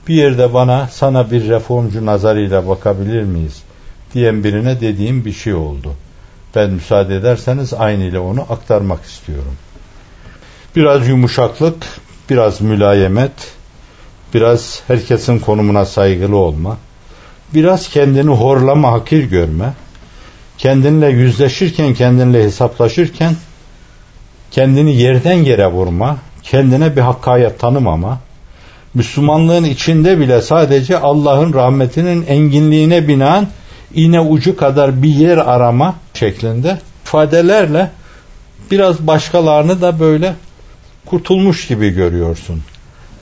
Bir 0.07 0.15
yerde 0.15 0.53
bana 0.53 0.87
sana 0.91 1.31
bir 1.31 1.49
reformcu 1.49 2.05
nazarıyla 2.05 2.67
bakabilir 2.67 3.23
miyiz 3.23 3.61
diyen 4.13 4.43
birine 4.43 4.81
dediğim 4.81 5.25
bir 5.25 5.33
şey 5.33 5.53
oldu. 5.53 5.93
Ben 6.55 6.69
müsaade 6.69 7.15
ederseniz 7.15 7.73
aynı 7.73 8.03
ile 8.03 8.19
onu 8.19 8.41
aktarmak 8.41 9.03
istiyorum. 9.03 9.55
Biraz 10.75 11.07
yumuşaklık, 11.07 11.85
biraz 12.29 12.61
mülayemet, 12.61 13.31
biraz 14.33 14.81
herkesin 14.87 15.39
konumuna 15.39 15.85
saygılı 15.85 16.35
olma, 16.35 16.77
biraz 17.53 17.89
kendini 17.89 18.29
horlama, 18.29 18.91
hakir 18.91 19.23
görme, 19.23 19.73
kendinle 20.61 21.07
yüzleşirken, 21.07 21.93
kendinle 21.93 22.43
hesaplaşırken 22.43 23.35
kendini 24.51 24.95
yerden 24.95 25.33
yere 25.33 25.67
vurma, 25.67 26.17
kendine 26.43 26.95
bir 26.95 27.01
hakkayet 27.01 27.59
tanımama, 27.59 28.19
Müslümanlığın 28.93 29.63
içinde 29.63 30.19
bile 30.19 30.41
sadece 30.41 30.97
Allah'ın 30.97 31.53
rahmetinin 31.53 32.25
enginliğine 32.25 33.07
binaen 33.07 33.47
iğne 33.93 34.19
ucu 34.19 34.57
kadar 34.57 35.03
bir 35.03 35.09
yer 35.09 35.37
arama 35.37 35.95
şeklinde 36.13 36.79
ifadelerle 37.03 37.91
biraz 38.71 39.07
başkalarını 39.07 39.81
da 39.81 39.99
böyle 39.99 40.33
kurtulmuş 41.05 41.67
gibi 41.67 41.89
görüyorsun. 41.89 42.61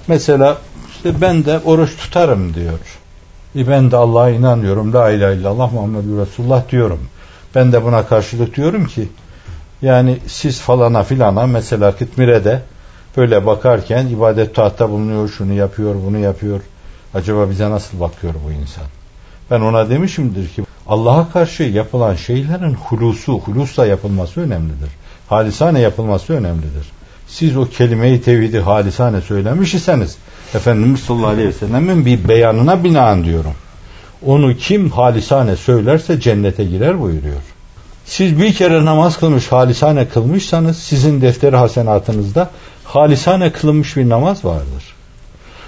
Mesela 0.07 0.57
işte 0.95 1.21
ben 1.21 1.45
de 1.45 1.59
oruç 1.65 1.97
tutarım 1.97 2.53
diyor. 2.53 2.79
E 3.55 3.67
ben 3.67 3.91
de 3.91 3.95
Allah'a 3.95 4.29
inanıyorum. 4.29 4.93
La 4.93 5.11
ilahe 5.11 5.35
illallah 5.35 5.73
Muhammedur 5.73 6.21
Resulullah 6.21 6.71
diyorum. 6.71 6.99
Ben 7.55 7.71
de 7.71 7.83
buna 7.83 8.07
karşılık 8.07 8.55
diyorum 8.55 8.85
ki 8.85 9.07
yani 9.81 10.17
siz 10.27 10.59
falana 10.59 11.03
filana 11.03 11.47
mesela 11.47 11.95
Kıtmire'de 11.95 12.61
böyle 13.17 13.45
bakarken 13.45 14.07
ibadet 14.07 14.55
tahta 14.55 14.89
bulunuyor, 14.89 15.29
şunu 15.29 15.53
yapıyor, 15.53 15.95
bunu 16.05 16.17
yapıyor. 16.17 16.61
Acaba 17.13 17.49
bize 17.49 17.69
nasıl 17.69 17.99
bakıyor 17.99 18.33
bu 18.47 18.51
insan? 18.51 18.83
Ben 19.51 19.61
ona 19.61 19.89
demişimdir 19.89 20.49
ki 20.49 20.63
Allah'a 20.87 21.31
karşı 21.31 21.63
yapılan 21.63 22.15
şeylerin 22.15 22.73
hulusu, 22.73 23.39
hulusla 23.39 23.85
yapılması 23.85 24.41
önemlidir. 24.41 24.89
Halisane 25.29 25.79
yapılması 25.79 26.33
önemlidir. 26.33 26.91
Siz 27.27 27.57
o 27.57 27.65
kelimeyi 27.65 28.21
tevhidi 28.21 28.59
halisane 28.59 29.21
söylemiş 29.21 29.73
iseniz 29.73 30.17
Efendimiz 30.55 30.99
sallallahu 30.99 31.27
aleyhi 31.27 31.47
ve 31.47 31.53
sellemin 31.53 32.05
bir 32.05 32.27
beyanına 32.27 32.83
binaen 32.83 33.23
diyorum. 33.23 33.53
Onu 34.25 34.55
kim 34.57 34.89
halisane 34.89 35.55
söylerse 35.55 36.19
cennete 36.19 36.63
girer 36.63 37.01
buyuruyor. 37.01 37.41
Siz 38.05 38.39
bir 38.39 38.53
kere 38.53 38.85
namaz 38.85 39.19
kılmış, 39.19 39.51
halisane 39.51 40.07
kılmışsanız 40.07 40.77
sizin 40.77 41.21
defteri 41.21 41.55
hasenatınızda 41.55 42.49
halisane 42.83 43.51
kılınmış 43.51 43.97
bir 43.97 44.09
namaz 44.09 44.45
vardır. 44.45 44.83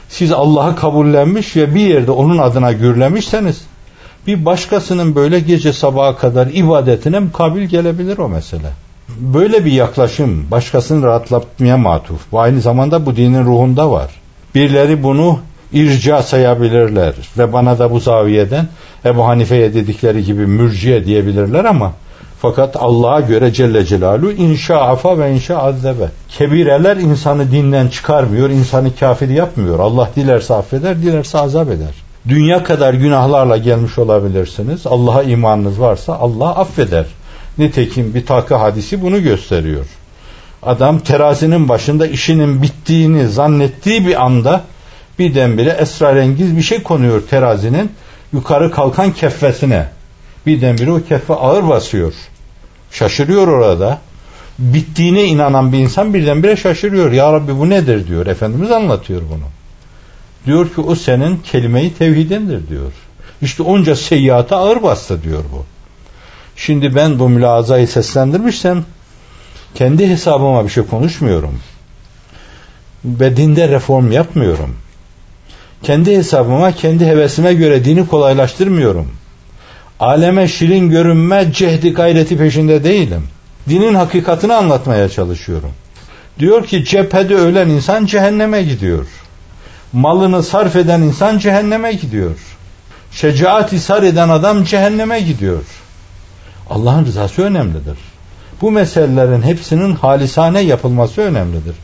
Siz 0.09 0.31
Allah'ı 0.31 0.75
kabullenmiş 0.75 1.55
ve 1.55 1.75
bir 1.75 1.81
yerde 1.81 2.11
onun 2.11 2.37
adına 2.37 2.71
gürlemişseniz 2.71 3.61
bir 4.27 4.45
başkasının 4.45 5.15
böyle 5.15 5.39
gece 5.39 5.73
sabaha 5.73 6.17
kadar 6.17 6.47
ibadetine 6.47 7.19
mukabil 7.19 7.63
gelebilir 7.63 8.17
o 8.17 8.29
mesele. 8.29 8.71
Böyle 9.09 9.65
bir 9.65 9.71
yaklaşım 9.71 10.51
başkasını 10.51 11.05
rahatlatmaya 11.05 11.77
matuf. 11.77 12.33
Ve 12.33 12.39
aynı 12.39 12.61
zamanda 12.61 13.05
bu 13.05 13.15
dinin 13.15 13.45
ruhunda 13.45 13.91
var. 13.91 14.11
Birileri 14.55 15.03
bunu 15.03 15.39
irca 15.73 16.23
sayabilirler 16.23 17.13
ve 17.37 17.53
bana 17.53 17.79
da 17.79 17.91
bu 17.91 17.99
zaviyeden 17.99 18.67
Ebu 19.05 19.27
Hanife'ye 19.27 19.73
dedikleri 19.73 20.23
gibi 20.23 20.47
mürciye 20.47 21.05
diyebilirler 21.05 21.65
ama 21.65 21.93
Fakat 22.41 22.75
Allah'a 22.75 23.19
göre 23.19 23.53
Celle 23.53 23.85
Celaluhu 23.85 24.31
inşa 24.31 24.81
afa 24.81 25.19
ve 25.19 25.33
inşa 25.33 25.57
azzebe. 25.57 26.09
Kebireler 26.29 26.97
insanı 26.97 27.51
dinden 27.51 27.87
çıkarmıyor, 27.87 28.49
insanı 28.49 28.95
kafir 28.95 29.29
yapmıyor. 29.29 29.79
Allah 29.79 30.09
dilerse 30.15 30.53
affeder, 30.53 31.01
dilerse 31.01 31.39
azap 31.39 31.67
eder. 31.67 31.93
Dünya 32.27 32.63
kadar 32.63 32.93
günahlarla 32.93 33.57
gelmiş 33.57 33.99
olabilirsiniz. 33.99 34.87
Allah'a 34.87 35.23
imanınız 35.23 35.79
varsa 35.79 36.13
Allah 36.13 36.49
affeder. 36.55 37.05
Nitekim 37.57 38.13
bir 38.13 38.25
takı 38.25 38.55
hadisi 38.55 39.01
bunu 39.01 39.23
gösteriyor. 39.23 39.85
Adam 40.63 40.99
terazinin 40.99 41.69
başında 41.69 42.07
işinin 42.07 42.61
bittiğini 42.61 43.27
zannettiği 43.27 44.07
bir 44.07 44.25
anda 44.25 44.61
birdenbire 45.19 45.69
esrarengiz 45.69 46.57
bir 46.57 46.61
şey 46.61 46.83
konuyor 46.83 47.21
terazinin 47.29 47.91
yukarı 48.33 48.71
kalkan 48.71 49.13
keffesine. 49.13 49.85
Birdenbire 50.45 50.91
o 50.91 51.03
keffe 51.03 51.33
ağır 51.33 51.67
basıyor. 51.67 52.13
Şaşırıyor 52.91 53.47
orada. 53.47 53.99
Bittiğine 54.59 55.23
inanan 55.23 55.71
bir 55.71 55.77
insan 55.77 56.13
birdenbire 56.13 56.55
şaşırıyor. 56.55 57.11
Ya 57.11 57.33
Rabbi 57.33 57.59
bu 57.59 57.69
nedir 57.69 58.07
diyor. 58.07 58.27
Efendimiz 58.27 58.71
anlatıyor 58.71 59.21
bunu. 59.29 59.45
Diyor 60.45 60.73
ki 60.75 60.81
o 60.81 60.95
senin 60.95 61.37
kelime-i 61.37 61.93
tevhidindir 61.93 62.69
diyor. 62.69 62.91
İşte 63.41 63.63
onca 63.63 63.95
seyyata 63.95 64.57
ağır 64.57 64.83
bastı 64.83 65.23
diyor 65.23 65.43
bu. 65.53 65.65
Şimdi 66.55 66.95
ben 66.95 67.19
bu 67.19 67.29
mülazayı 67.29 67.87
seslendirmişsem 67.87 68.85
kendi 69.75 70.09
hesabıma 70.09 70.63
bir 70.63 70.69
şey 70.69 70.83
konuşmuyorum. 70.83 71.59
Ve 73.05 73.37
dinde 73.37 73.67
reform 73.67 74.11
yapmıyorum. 74.11 74.75
Kendi 75.83 76.17
hesabıma, 76.17 76.71
kendi 76.71 77.05
hevesime 77.05 77.53
göre 77.53 77.85
dini 77.85 78.07
kolaylaştırmıyorum. 78.07 79.07
Aleme 79.99 80.47
şirin 80.47 80.89
görünme 80.89 81.53
cehdi 81.53 81.93
gayreti 81.93 82.37
peşinde 82.37 82.83
değilim. 82.83 83.23
Dinin 83.69 83.93
hakikatini 83.93 84.53
anlatmaya 84.53 85.09
çalışıyorum. 85.09 85.71
Diyor 86.39 86.65
ki 86.65 86.85
cephede 86.85 87.35
ölen 87.35 87.69
insan 87.69 88.05
cehenneme 88.05 88.63
gidiyor. 88.63 89.07
Malını 89.93 90.43
sarf 90.43 90.75
eden 90.75 91.01
insan 91.01 91.37
cehenneme 91.37 91.93
gidiyor. 91.93 92.35
Şecaat 93.11 93.73
isar 93.73 94.03
eden 94.03 94.29
adam 94.29 94.63
cehenneme 94.63 95.21
gidiyor. 95.21 95.63
Allah'ın 96.69 97.05
rızası 97.05 97.41
önemlidir. 97.41 97.97
Bu 98.61 98.71
meselelerin 98.71 99.41
hepsinin 99.41 99.95
halisane 99.95 100.61
yapılması 100.61 101.21
önemlidir. 101.21 101.75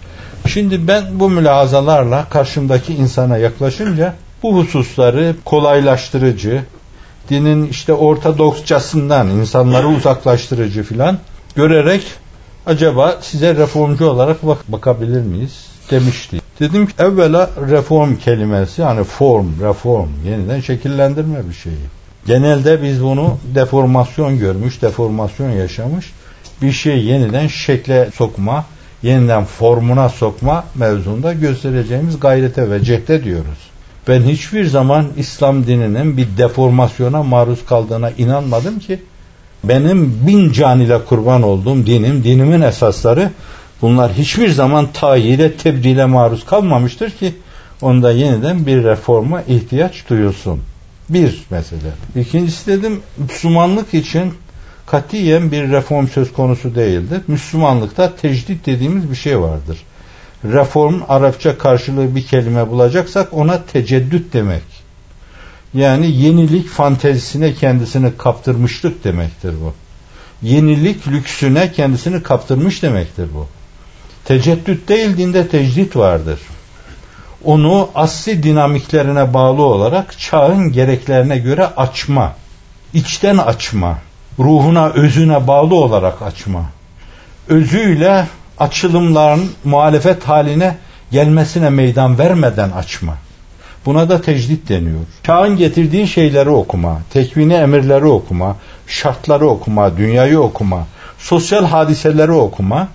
Şimdi 0.48 0.88
ben 0.88 1.04
bu 1.14 1.30
mülahazalarla 1.30 2.26
karşımdaki 2.30 2.94
insana 2.94 3.38
yaklaşınca 3.38 4.14
bu 4.44 4.58
hususları 4.58 5.36
kolaylaştırıcı, 5.46 6.64
dinin 7.30 7.68
işte 7.68 7.94
ortodoksçasından 7.94 9.28
insanları 9.28 9.88
uzaklaştırıcı 9.88 10.84
filan 10.84 11.18
görerek 11.56 12.04
acaba 12.66 13.18
size 13.22 13.56
reformcu 13.56 14.10
olarak 14.10 14.48
bak 14.48 14.58
bakabilir 14.68 15.22
miyiz 15.22 15.66
demişti. 15.92 16.42
Dedim 16.60 16.88
ki 16.88 16.94
evvela 17.00 17.50
reform 17.70 18.16
kelimesi 18.16 18.82
yani 18.82 19.04
form, 19.04 19.48
reform 19.62 20.10
yeniden 20.26 20.60
şekillendirme 20.60 21.50
bir 21.50 21.54
şeyi. 21.54 21.76
Genelde 22.26 22.84
biz 22.84 23.04
bunu 23.04 23.38
deformasyon 23.56 24.40
görmüş, 24.40 24.82
deformasyon 24.82 25.50
yaşamış 25.50 26.14
bir 26.62 26.72
şey 26.72 27.04
yeniden 27.04 27.48
şekle 27.48 28.10
sokma, 28.16 28.66
yeniden 29.04 29.46
formuna 29.46 30.10
sokma 30.10 30.64
mevzunda 30.76 31.34
göstereceğimiz 31.34 32.20
gayrete 32.20 32.72
ve 32.72 32.84
cehde 32.84 33.24
diyoruz. 33.24 33.58
Ben 34.08 34.22
hiçbir 34.22 34.66
zaman 34.66 35.08
İslam 35.18 35.68
dininin 35.68 36.18
bir 36.18 36.28
deformasyona 36.38 37.24
maruz 37.24 37.66
kaldığına 37.66 38.10
inanmadım 38.10 38.80
ki 38.80 39.00
benim 39.64 40.28
bin 40.28 40.52
can 40.52 40.80
ile 40.80 41.06
kurban 41.06 41.42
olduğum 41.42 41.86
dinim, 41.86 42.24
dinimin 42.24 42.62
esasları 42.62 43.32
bunlar 43.82 44.14
hiçbir 44.14 44.50
zaman 44.50 44.88
tayire, 44.94 45.52
tebdile 45.54 46.06
maruz 46.06 46.46
kalmamıştır 46.46 47.10
ki 47.10 47.36
onda 47.82 48.12
yeniden 48.12 48.66
bir 48.66 48.84
reforma 48.84 49.42
ihtiyaç 49.42 50.10
duyulsun. 50.10 50.62
Bir 51.10 51.46
mesele. 51.50 51.92
İkincisi 52.16 52.68
dedim 52.68 53.00
Müslümanlık 53.18 53.94
için 53.94 54.34
katiyen 54.88 55.52
bir 55.52 55.70
reform 55.70 56.08
söz 56.08 56.34
konusu 56.34 56.76
değildir. 56.76 57.22
Müslümanlıkta 57.28 58.16
tecdit 58.16 58.66
dediğimiz 58.66 59.12
bir 59.12 59.16
şey 59.16 59.40
vardır. 59.40 59.78
Reform 60.46 61.02
Arapça 61.10 61.58
karşılığı 61.58 62.16
bir 62.16 62.28
kelime 62.28 62.70
bulacaksak 62.70 63.34
ona 63.34 63.64
teceddüt 63.64 64.34
demek. 64.34 64.64
Yani 65.74 66.12
yenilik 66.12 66.70
fantezisine 66.70 67.54
kendisini 67.54 68.18
kaptırmışlık 68.18 69.04
demektir 69.04 69.54
bu. 69.62 69.74
Yenilik 70.42 71.08
lüksüne 71.08 71.72
kendisini 71.72 72.24
kaptırmış 72.24 72.84
demektir 72.84 73.28
bu. 73.34 73.48
Teceddüt 74.26 74.90
değil 74.90 75.18
dinde 75.18 75.48
tecdit 75.48 75.96
vardır. 75.96 76.40
Onu 77.44 77.90
asli 77.96 78.44
dinamiklerine 78.44 79.34
bağlı 79.34 79.62
olarak 79.62 80.20
çağın 80.20 80.72
gereklerine 80.72 81.38
göre 81.38 81.66
açma, 81.66 82.36
içten 82.94 83.38
açma, 83.38 83.98
ruhuna, 84.40 84.90
özüne 84.90 85.48
bağlı 85.48 85.76
olarak 85.76 86.22
açma. 86.22 86.64
Özüyle 87.50 88.26
açılımların 88.60 89.52
muhalefet 89.64 90.24
haline 90.24 90.78
gelmesine 91.12 91.70
meydan 91.70 92.18
vermeden 92.18 92.72
açma. 92.72 93.14
Buna 93.86 94.10
da 94.10 94.22
tecdit 94.22 94.70
deniyor. 94.70 95.00
Çağın 95.24 95.58
getirdiği 95.58 96.08
şeyleri 96.08 96.50
okuma, 96.50 97.02
tekvini 97.14 97.54
emirleri 97.54 98.06
okuma, 98.06 98.56
şartları 98.88 99.48
okuma, 99.48 99.98
dünyayı 99.98 100.40
okuma, 100.40 100.88
sosyal 101.18 101.66
hadiseleri 101.66 102.32
okuma 102.32 102.88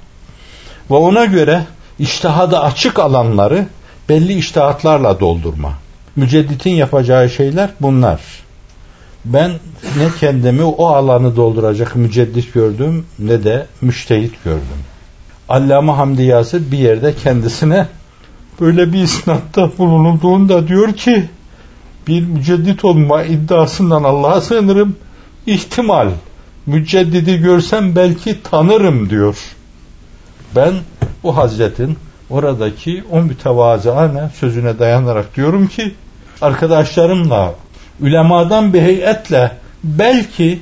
ve 0.91 0.95
ona 0.95 1.25
göre 1.25 1.65
iştihada 1.99 2.63
açık 2.63 2.99
alanları 2.99 3.67
belli 4.09 4.33
iştihatlarla 4.35 5.21
doldurma. 5.21 5.73
Mücedditin 6.17 6.71
yapacağı 6.71 7.31
şeyler 7.31 7.71
bunlar. 7.81 8.21
Ben 9.25 9.51
ne 9.99 10.09
kendimi 10.21 10.63
o 10.63 10.87
alanı 10.87 11.37
dolduracak 11.37 11.97
müceddit 11.97 12.55
gördüm 12.55 13.07
ne 13.19 13.45
de 13.45 13.67
müştehit 13.81 14.45
gördüm. 14.45 14.83
Allame 15.49 15.93
Hamdi 15.93 16.23
Yasir 16.23 16.73
bir 16.73 16.79
yerde 16.79 17.15
kendisine 17.15 17.87
böyle 18.61 18.93
bir 18.93 19.03
isnatta 19.03 19.71
bulunulduğunda 19.79 20.69
diyor 20.69 20.93
ki 20.93 21.29
bir 22.09 22.27
müceddit 22.27 22.85
olma 22.85 23.23
iddiasından 23.23 24.03
Allah'a 24.03 24.41
sığınırım. 24.41 24.97
İhtimal 25.47 26.09
müceddidi 26.67 27.39
görsem 27.39 27.97
belki 27.97 28.43
tanırım 28.43 29.11
diyor. 29.11 29.39
Ben 30.57 30.75
bu 31.23 31.37
hazretin 31.37 31.97
oradaki 32.31 33.05
o 33.11 33.23
mütevazıane 33.23 34.31
sözüne 34.35 34.79
dayanarak 34.79 35.37
diyorum 35.37 35.67
ki 35.67 35.95
arkadaşlarımla 36.41 37.55
ulemadan 38.01 38.73
bir 38.73 38.81
heyetle 38.81 39.53
belki 39.85 40.59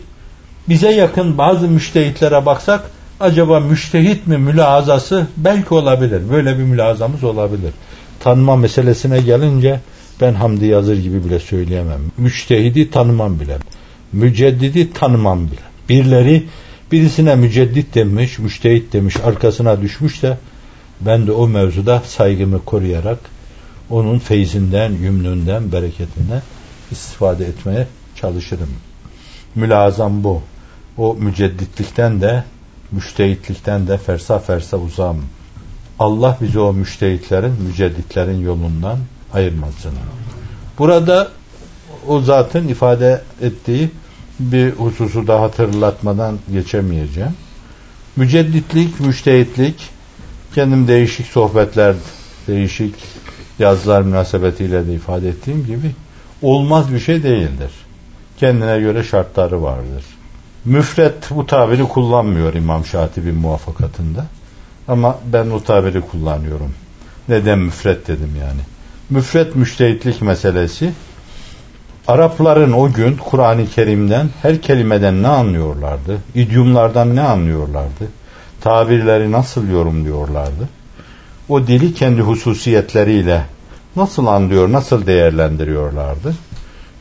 bize 0.69 0.91
yakın 0.91 1.39
bazı 1.39 1.69
müştehitlere 1.69 2.47
baksak 2.47 2.91
acaba 3.21 3.61
müştehit 3.61 4.27
mi 4.27 4.39
mülazası 4.39 5.27
belki 5.37 5.75
olabilir. 5.75 6.23
Böyle 6.31 6.59
bir 6.59 6.63
mülazamız 6.63 7.25
olabilir. 7.25 7.73
Tanıma 8.21 8.57
meselesine 8.57 9.21
gelince 9.21 9.81
ben 10.21 10.35
Hamdi 10.35 10.67
Yazır 10.67 10.97
gibi 10.97 11.25
bile 11.25 11.41
söyleyemem. 11.41 12.01
Müştehidi 12.19 12.91
tanımam 12.91 13.41
bile. 13.41 13.57
Müceddidi 14.13 14.93
tanımam 14.93 15.47
bile. 15.47 15.61
Birileri 15.89 16.45
birisine 16.93 17.35
müceddit 17.35 17.95
demiş, 17.95 18.39
müştehit 18.39 18.93
demiş, 18.93 19.17
arkasına 19.25 19.83
düşmüş 19.83 20.23
de 20.23 20.37
ben 21.01 21.27
de 21.27 21.33
o 21.33 21.49
mevzuda 21.49 22.03
saygımı 22.07 22.65
koruyarak 22.65 23.19
onun 23.91 24.19
feyzinden, 24.19 24.93
yümnünden, 24.93 25.73
bereketinden 25.73 26.43
istifade 26.93 27.45
etmeye 27.45 27.87
çalışırım. 28.17 28.71
Mülazam 29.55 30.25
bu. 30.25 30.43
O 30.99 31.15
mücedditlikten 31.15 32.21
de 32.21 32.45
müştehitlikten 32.93 33.89
de 33.89 33.99
fersa 33.99 34.39
fersa 34.39 34.77
uzam. 34.77 35.17
Allah 35.99 36.39
bizi 36.41 36.59
o 36.59 36.73
müştehitlerin, 36.73 37.53
mücedditlerin 37.63 38.41
yolundan 38.41 38.99
ayırmasın. 39.33 39.93
Burada 40.79 41.29
o 42.09 42.21
zatın 42.21 42.69
ifade 42.69 43.23
ettiği 43.41 43.91
bir 44.41 44.73
hususu 44.73 45.27
da 45.27 45.41
hatırlatmadan 45.41 46.39
geçemeyeceğim. 46.53 47.35
Mücedditlik, 48.17 49.01
müştehitlik 49.01 49.89
kendim 50.55 50.89
değişik 50.89 51.27
sohbetler, 51.27 51.95
değişik 52.49 52.95
yazılar 53.59 54.03
münasebetiyle 54.03 54.87
de 54.87 54.95
ifade 54.95 55.29
ettiğim 55.29 55.67
gibi 55.67 55.95
olmaz 56.43 56.95
bir 56.95 56.99
şey 56.99 57.23
değildir. 57.23 57.71
Kendine 58.39 58.81
göre 58.81 59.05
şartları 59.05 59.63
vardır. 59.63 60.05
Müfret 60.65 61.31
bu 61.31 61.47
tabiri 61.47 61.85
kullanmıyor 61.85 62.55
İmam 62.55 62.87
Şatibi 62.87 63.33
muvaffakatında. 63.33 64.27
Ama 64.89 65.19
ben 65.33 65.51
o 65.51 65.63
tabiri 65.63 66.01
kullanıyorum. 66.01 66.75
Neden 67.29 67.59
müfret 67.59 68.09
dedim 68.09 68.37
yani. 68.41 68.61
Müfret 69.11 69.57
müştehitlik 69.57 70.23
meselesi 70.23 70.93
Arapların 72.09 72.73
o 72.73 72.93
gün 72.93 73.17
Kur'an-ı 73.17 73.67
Kerim'den 73.67 74.29
her 74.43 74.63
kelimeden 74.63 75.23
ne 75.23 75.29
anlıyorlardı? 75.29 76.19
İdyumlardan 76.35 77.17
ne 77.17 77.21
anlıyorlardı? 77.21 78.09
Tabirleri 78.61 79.33
nasıl 79.33 79.69
yorumluyorlardı? 79.69 80.69
O 81.49 81.67
dili 81.67 81.95
kendi 81.95 82.21
hususiyetleriyle 82.21 83.43
nasıl 83.97 84.27
anlıyor, 84.27 84.73
nasıl 84.73 85.07
değerlendiriyorlardı? 85.07 86.35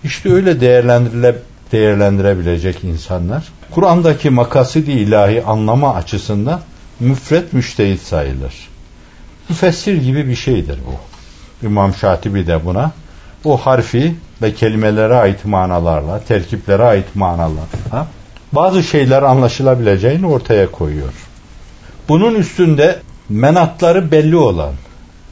İşte 0.03 0.33
öyle 0.33 0.61
değerlendirile, 0.61 1.35
değerlendirebilecek 1.71 2.83
insanlar 2.83 3.43
Kur'an'daki 3.71 4.29
makasidi 4.29 4.91
ilahi 4.91 5.43
anlama 5.43 5.95
açısından 5.95 6.61
müfret 6.99 7.53
müştehit 7.53 8.01
sayılır. 8.01 8.53
Müfessir 9.49 10.01
gibi 10.01 10.27
bir 10.27 10.35
şeydir 10.35 10.79
bu. 10.87 10.95
İmam 11.65 11.93
Şatibi 11.93 12.47
de 12.47 12.65
buna 12.65 12.91
o 13.45 13.57
harfi 13.57 14.15
ve 14.41 14.53
kelimelere 14.53 15.15
ait 15.15 15.45
manalarla, 15.45 16.19
terkiplere 16.19 16.83
ait 16.83 17.15
manalarla 17.15 18.07
bazı 18.51 18.83
şeyler 18.83 19.23
anlaşılabileceğini 19.23 20.27
ortaya 20.27 20.71
koyuyor. 20.71 21.13
Bunun 22.09 22.35
üstünde 22.35 22.99
menatları 23.29 24.11
belli 24.11 24.35
olan 24.35 24.73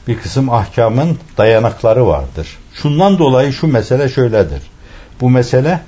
bir 0.08 0.18
kısım 0.18 0.50
ahkamın 0.50 1.18
dayanakları 1.38 2.06
vardır. 2.06 2.48
Şundan 2.74 3.18
dolayı 3.18 3.52
şu 3.52 3.66
mesele 3.66 4.08
şöyledir. 4.08 4.62
Bu 5.20 5.30
mesele 5.30 5.80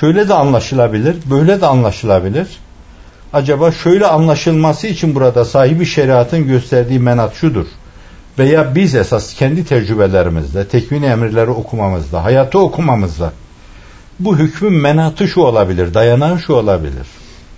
şöyle 0.00 0.28
de 0.28 0.34
anlaşılabilir, 0.34 1.16
böyle 1.30 1.60
de 1.60 1.66
anlaşılabilir. 1.66 2.48
Acaba 3.32 3.72
şöyle 3.72 4.06
anlaşılması 4.06 4.86
için 4.86 5.14
burada 5.14 5.44
sahibi 5.44 5.86
şeriatın 5.86 6.46
gösterdiği 6.46 6.98
menat 6.98 7.34
şudur. 7.34 7.66
Veya 8.38 8.74
biz 8.74 8.94
esas 8.94 9.34
kendi 9.34 9.64
tecrübelerimizde, 9.64 10.68
tekvin 10.68 11.02
emirleri 11.02 11.50
okumamızda, 11.50 12.24
hayatı 12.24 12.58
okumamızda 12.58 13.32
bu 14.20 14.38
hükmün 14.38 14.72
menatı 14.72 15.28
şu 15.28 15.40
olabilir, 15.40 15.94
dayanağı 15.94 16.40
şu 16.40 16.52
olabilir. 16.52 17.06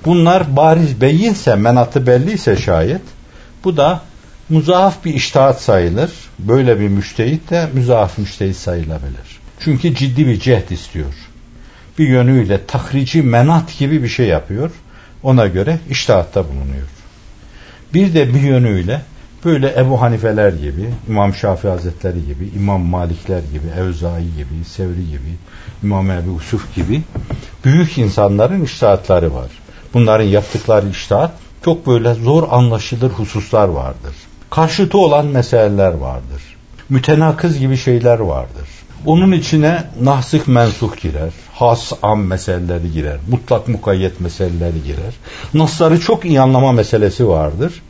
Bunlar 0.04 0.56
bariz 0.56 1.00
beyinse, 1.00 1.54
menatı 1.54 2.06
belliyse 2.06 2.56
şayet 2.56 3.02
bu 3.64 3.76
da 3.76 4.00
muzaaf 4.52 5.04
bir 5.04 5.14
iştahat 5.14 5.62
sayılır. 5.62 6.10
Böyle 6.38 6.80
bir 6.80 6.88
müştehit 6.88 7.50
de 7.50 7.68
müzaaf 7.72 8.18
müştehit 8.18 8.56
sayılabilir. 8.56 9.40
Çünkü 9.60 9.94
ciddi 9.94 10.26
bir 10.26 10.40
cehd 10.40 10.70
istiyor. 10.70 11.14
Bir 11.98 12.08
yönüyle 12.08 12.66
tahrici 12.66 13.22
menat 13.22 13.78
gibi 13.78 14.02
bir 14.02 14.08
şey 14.08 14.26
yapıyor. 14.26 14.70
Ona 15.22 15.46
göre 15.46 15.78
iştahatta 15.90 16.44
bulunuyor. 16.44 16.88
Bir 17.94 18.14
de 18.14 18.34
bir 18.34 18.40
yönüyle 18.40 19.00
böyle 19.44 19.74
Ebu 19.76 20.00
Hanifeler 20.00 20.52
gibi, 20.52 20.90
İmam 21.08 21.34
Şafii 21.34 21.68
Hazretleri 21.68 22.26
gibi, 22.26 22.50
İmam 22.56 22.80
Malikler 22.80 23.42
gibi, 23.52 23.80
Evzai 23.80 24.24
gibi, 24.24 24.64
Sevri 24.64 25.06
gibi, 25.10 25.36
İmam 25.82 26.10
Ebu 26.10 26.30
Yusuf 26.30 26.74
gibi 26.74 27.02
büyük 27.64 27.98
insanların 27.98 28.64
iştahatları 28.64 29.34
var. 29.34 29.50
Bunların 29.94 30.24
yaptıkları 30.24 30.88
iştahat 30.88 31.32
çok 31.64 31.86
böyle 31.86 32.14
zor 32.14 32.48
anlaşılır 32.50 33.10
hususlar 33.10 33.68
vardır. 33.68 34.14
Karşıtı 34.54 34.98
olan 34.98 35.26
meseleler 35.26 35.92
vardır. 35.92 36.42
Mütenakız 36.88 37.58
gibi 37.58 37.76
şeyler 37.76 38.18
vardır. 38.18 38.68
Onun 39.06 39.32
içine 39.32 39.84
nahsık 40.02 40.48
mensuh 40.48 40.96
girer. 40.96 41.30
Has 41.52 41.92
am 42.02 42.26
meseleleri 42.26 42.92
girer. 42.92 43.16
Mutlak 43.28 43.68
mukayyet 43.68 44.20
meseleleri 44.20 44.82
girer. 44.82 45.14
Nasları 45.54 46.00
çok 46.00 46.24
iyi 46.24 46.40
anlama 46.40 46.72
meselesi 46.72 47.28
vardır. 47.28 47.82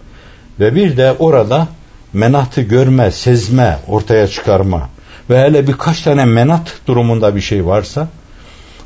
Ve 0.60 0.74
bir 0.74 0.96
de 0.96 1.12
orada 1.18 1.68
menatı 2.12 2.60
görme, 2.60 3.10
sezme, 3.10 3.78
ortaya 3.88 4.28
çıkarma 4.28 4.88
ve 5.30 5.40
hele 5.40 5.66
birkaç 5.68 6.00
tane 6.00 6.24
menat 6.24 6.72
durumunda 6.86 7.36
bir 7.36 7.40
şey 7.40 7.66
varsa 7.66 8.08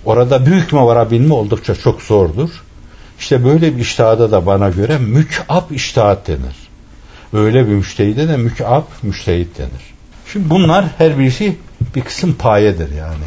orada 0.04 0.46
büyük 0.46 0.72
mü 0.72 0.80
varabilme 0.80 1.34
oldukça 1.34 1.74
çok 1.74 2.02
zordur. 2.02 2.50
İşte 3.18 3.44
böyle 3.44 3.76
bir 3.76 3.80
iştihada 3.80 4.30
da 4.30 4.46
bana 4.46 4.68
göre 4.68 4.98
mük'ab 4.98 5.70
iştihat 5.70 6.28
denir. 6.28 6.65
Öyle 7.32 7.66
bir 7.66 7.72
müştehide 7.72 8.28
de 8.28 8.36
mük'ab 8.36 8.82
müştehit 9.02 9.58
denir. 9.58 9.94
Şimdi 10.32 10.50
bunlar 10.50 10.84
her 10.98 11.18
birisi 11.18 11.56
bir 11.94 12.00
kısım 12.00 12.34
payedir 12.34 12.94
yani. 12.94 13.24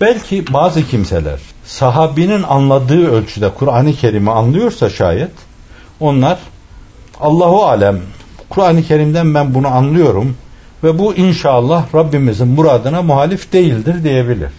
Belki 0.00 0.44
bazı 0.52 0.86
kimseler 0.86 1.40
sahabinin 1.64 2.42
anladığı 2.42 3.10
ölçüde 3.10 3.50
Kur'an-ı 3.50 3.92
Kerim'i 3.92 4.30
anlıyorsa 4.30 4.90
şayet 4.90 5.30
onlar 6.00 6.38
Allahu 7.20 7.64
alem 7.64 8.00
Kur'an-ı 8.48 8.82
Kerim'den 8.82 9.34
ben 9.34 9.54
bunu 9.54 9.68
anlıyorum 9.68 10.36
ve 10.84 10.98
bu 10.98 11.14
inşallah 11.14 11.94
Rabbimizin 11.94 12.48
muradına 12.48 13.02
muhalif 13.02 13.52
değildir 13.52 14.04
diyebilir. 14.04 14.50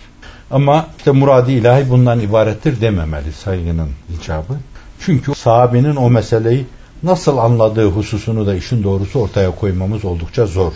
Ama 0.51 0.87
işte 0.97 1.11
muradi 1.11 1.51
ilahi 1.51 1.89
bundan 1.89 2.19
ibarettir 2.19 2.81
dememeli 2.81 3.33
saygının 3.33 3.89
icabı. 4.19 4.53
Çünkü 4.99 5.35
sahabenin 5.35 5.95
o 5.95 6.09
meseleyi 6.09 6.65
nasıl 7.03 7.37
anladığı 7.37 7.89
hususunu 7.89 8.47
da 8.47 8.55
işin 8.55 8.83
doğrusu 8.83 9.19
ortaya 9.19 9.51
koymamız 9.51 10.05
oldukça 10.05 10.45
zor. 10.45 10.71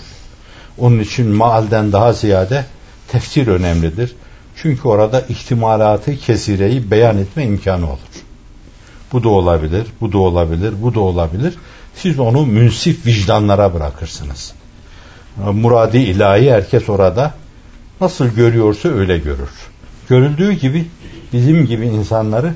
Onun 0.77 0.99
için 0.99 1.27
maalden 1.27 1.91
daha 1.91 2.13
ziyade 2.13 2.65
tefsir 3.07 3.47
önemlidir. 3.47 4.15
Çünkü 4.55 4.87
orada 4.87 5.21
ihtimalatı 5.21 6.15
kesireyi 6.15 6.91
beyan 6.91 7.17
etme 7.17 7.45
imkanı 7.45 7.85
olur. 7.85 7.99
Bu 9.13 9.23
da 9.23 9.29
olabilir, 9.29 9.87
bu 10.01 10.11
da 10.11 10.17
olabilir, 10.17 10.73
bu 10.81 10.95
da 10.95 10.99
olabilir. 10.99 11.53
Siz 11.95 12.19
onu 12.19 12.45
münsif 12.45 13.05
vicdanlara 13.05 13.73
bırakırsınız. 13.73 14.53
Muradi 15.37 15.97
ilahi 15.97 16.51
herkes 16.51 16.89
orada 16.89 17.33
nasıl 18.01 18.25
görüyorsa 18.25 18.89
öyle 18.89 19.17
görür. 19.17 19.49
Görüldüğü 20.09 20.51
gibi 20.51 20.87
bizim 21.33 21.65
gibi 21.65 21.85
insanları 21.85 22.53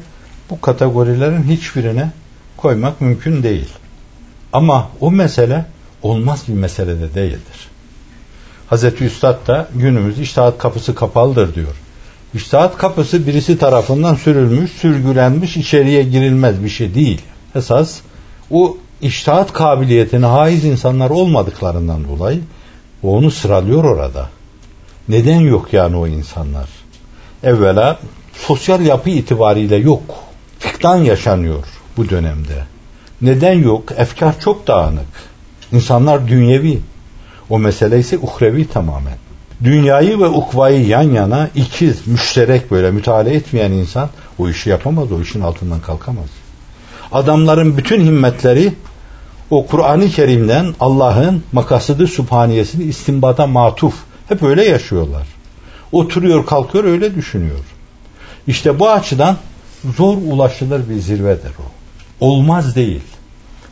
bu 0.50 0.62
kategorilerin 0.62 1.44
hiçbirine 1.44 2.12
koymak 2.62 3.02
mümkün 3.02 3.44
değil. 3.44 3.70
Ama 4.54 4.90
o 5.00 5.12
mesele 5.12 5.66
olmaz 6.02 6.44
bir 6.48 6.54
mesele 6.54 7.02
de 7.02 7.14
değildir. 7.16 7.70
Hazreti 8.68 9.04
Üstad 9.04 9.48
da 9.48 9.68
günümüz 9.76 10.20
iştahat 10.20 10.58
kapısı 10.58 10.96
kapalıdır 10.96 11.56
diyor. 11.56 11.76
İştahat 12.34 12.78
kapısı 12.78 13.28
birisi 13.28 13.58
tarafından 13.58 14.16
sürülmüş, 14.16 14.72
sürgülenmiş, 14.72 15.58
içeriye 15.58 16.04
girilmez 16.04 16.64
bir 16.64 16.70
şey 16.70 16.96
değil. 16.96 17.22
Esas 17.56 18.00
o 18.52 18.78
iştahat 19.02 19.54
kabiliyetine 19.54 20.26
haiz 20.26 20.66
insanlar 20.66 21.10
olmadıklarından 21.10 22.08
dolayı 22.08 22.42
onu 23.04 23.32
sıralıyor 23.32 23.84
orada. 23.84 24.30
Neden 25.10 25.40
yok 25.40 25.74
yani 25.74 25.96
o 25.96 26.08
insanlar? 26.08 26.70
Evvela 27.44 28.00
sosyal 28.34 28.82
yapı 28.82 29.10
itibariyle 29.10 29.76
yok. 29.76 30.16
Fiktan 30.60 30.98
yaşanıyor 30.98 31.79
bu 32.00 32.10
dönemde. 32.10 32.64
Neden 33.22 33.54
yok? 33.54 33.84
Efkar 33.98 34.40
çok 34.40 34.68
dağınık. 34.68 35.08
İnsanlar 35.72 36.28
dünyevi. 36.28 36.80
O 37.50 37.60
mesele 37.60 38.00
ise 38.00 38.18
uhrevi 38.18 38.68
tamamen. 38.68 39.18
Dünyayı 39.64 40.20
ve 40.20 40.28
ukvayı 40.28 40.88
yan 40.88 41.02
yana 41.02 41.50
ikiz, 41.56 42.08
müşterek 42.08 42.72
böyle 42.72 42.92
müteala 42.92 43.30
etmeyen 43.30 43.72
insan 43.72 44.10
o 44.38 44.50
işi 44.50 44.70
yapamaz, 44.70 45.12
o 45.12 45.22
işin 45.22 45.42
altından 45.42 45.80
kalkamaz. 45.80 46.30
Adamların 47.12 47.78
bütün 47.78 48.06
himmetleri 48.06 48.74
o 49.50 49.68
Kur'an-ı 49.68 50.10
Kerim'den 50.10 50.76
Allah'ın 50.80 51.44
makasıdı 51.52 52.08
subhaniyesini 52.08 52.84
istimbata 52.84 53.48
matuf. 53.48 53.96
Hep 54.30 54.44
öyle 54.44 54.66
yaşıyorlar. 54.66 55.28
Oturuyor 55.92 56.46
kalkıyor 56.46 56.84
öyle 56.84 57.16
düşünüyor. 57.16 57.60
İşte 58.48 58.80
bu 58.80 58.90
açıdan 58.90 59.38
zor 59.98 60.18
ulaşılır 60.18 60.90
bir 60.90 61.00
zirvedir 61.00 61.52
o. 61.60 61.79
Olmaz 62.20 62.76
değil. 62.76 63.02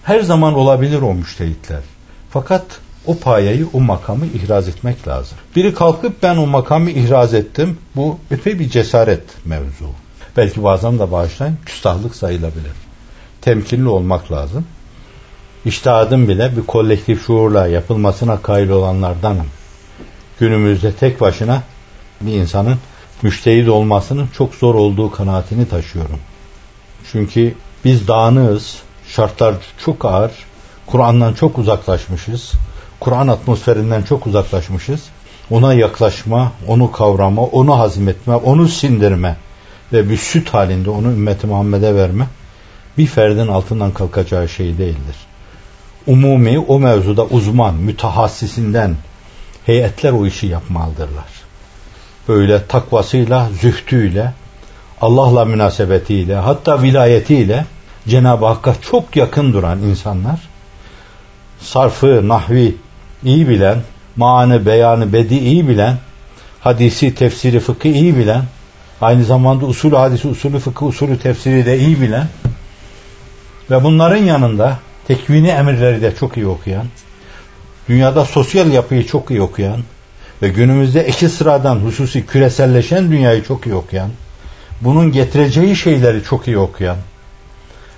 Her 0.03 0.19
zaman 0.19 0.53
olabilir 0.53 1.01
o 1.01 1.13
müştehitler. 1.13 1.81
Fakat 2.29 2.63
o 3.05 3.17
payeyi, 3.17 3.65
o 3.73 3.79
makamı 3.81 4.25
ihraz 4.25 4.67
etmek 4.67 5.07
lazım. 5.07 5.37
Biri 5.55 5.73
kalkıp 5.73 6.23
ben 6.23 6.37
o 6.37 6.47
makamı 6.47 6.89
ihraz 6.89 7.33
ettim. 7.33 7.77
Bu 7.95 8.19
epey 8.31 8.59
bir 8.59 8.69
cesaret 8.69 9.23
mevzu. 9.45 9.89
Belki 10.37 10.63
bazen 10.63 10.99
de 10.99 11.11
bağışlayın 11.11 11.57
küstahlık 11.65 12.15
sayılabilir. 12.15 12.71
Temkinli 13.41 13.87
olmak 13.87 14.31
lazım. 14.31 14.65
İştihadım 15.65 16.27
bile 16.27 16.57
bir 16.57 16.65
kolektif 16.65 17.25
şuurla 17.25 17.67
yapılmasına 17.67 18.41
kail 18.41 18.69
olanlardanım. 18.69 19.47
Günümüzde 20.39 20.91
tek 20.91 21.21
başına 21.21 21.63
bir 22.21 22.33
insanın 22.33 22.77
müştehit 23.21 23.69
olmasının 23.69 24.27
çok 24.37 24.55
zor 24.55 24.75
olduğu 24.75 25.11
kanaatini 25.11 25.69
taşıyorum. 25.69 26.19
Çünkü 27.11 27.55
biz 27.85 28.07
dağınığız, 28.07 28.75
şartlar 29.07 29.55
çok 29.85 30.05
ağır, 30.05 30.31
Kur'an'dan 30.85 31.33
çok 31.33 31.57
uzaklaşmışız, 31.57 32.53
Kur'an 32.99 33.27
atmosferinden 33.27 34.03
çok 34.03 34.27
uzaklaşmışız. 34.27 35.03
Ona 35.51 35.73
yaklaşma, 35.73 36.51
onu 36.67 36.91
kavrama, 36.91 37.41
onu 37.41 37.79
hazmetme, 37.79 38.35
onu 38.35 38.67
sindirme 38.67 39.37
ve 39.93 40.09
bir 40.09 40.17
süt 40.17 40.49
halinde 40.49 40.89
onu 40.89 41.07
ümmeti 41.07 41.47
Muhammed'e 41.47 41.95
verme 41.95 42.27
bir 42.97 43.07
ferdin 43.07 43.47
altından 43.47 43.91
kalkacağı 43.91 44.49
şey 44.49 44.77
değildir. 44.77 45.15
Umumi 46.07 46.59
o 46.59 46.79
mevzuda 46.79 47.25
uzman, 47.25 47.75
mütehassisinden 47.75 48.95
heyetler 49.65 50.11
o 50.11 50.25
işi 50.25 50.47
yapmalıdırlar. 50.47 51.25
böyle 52.27 52.67
takvasıyla, 52.67 53.49
zühtüyle, 53.61 54.33
Allah'la 55.01 55.45
münasebetiyle, 55.45 56.35
hatta 56.35 56.81
vilayetiyle 56.81 57.65
Cenab-ı 58.07 58.45
Hakk'a 58.45 58.75
çok 58.91 59.15
yakın 59.15 59.53
duran 59.53 59.79
insanlar, 59.79 60.39
sarfı, 61.59 62.27
nahvi 62.27 62.75
iyi 63.23 63.49
bilen, 63.49 63.77
maanı, 64.15 64.65
beyanı, 64.65 65.13
bedi 65.13 65.35
iyi 65.35 65.67
bilen, 65.67 65.97
hadisi, 66.59 67.15
tefsiri, 67.15 67.59
fıkı 67.59 67.87
iyi 67.87 68.17
bilen, 68.17 68.43
aynı 69.01 69.23
zamanda 69.23 69.65
usulü 69.65 69.95
hadisi, 69.95 70.27
usulü 70.27 70.59
fıkı, 70.59 70.85
usulü 70.85 71.19
tefsiri 71.19 71.65
de 71.65 71.79
iyi 71.79 72.01
bilen 72.01 72.27
ve 73.71 73.83
bunların 73.83 74.23
yanında 74.23 74.77
tekvini 75.07 75.47
emirleri 75.47 76.01
de 76.01 76.15
çok 76.15 76.37
iyi 76.37 76.47
okuyan, 76.47 76.85
dünyada 77.89 78.25
sosyal 78.25 78.71
yapıyı 78.71 79.07
çok 79.07 79.31
iyi 79.31 79.41
okuyan 79.41 79.79
ve 80.41 80.49
günümüzde 80.49 81.07
iki 81.07 81.29
sıradan 81.29 81.75
hususi 81.75 82.25
küreselleşen 82.25 83.11
dünyayı 83.11 83.43
çok 83.43 83.65
iyi 83.65 83.75
okuyan, 83.75 84.09
bunun 84.81 85.11
getireceği 85.11 85.75
şeyleri 85.75 86.23
çok 86.23 86.47
iyi 86.47 86.57
okuyan 86.57 86.97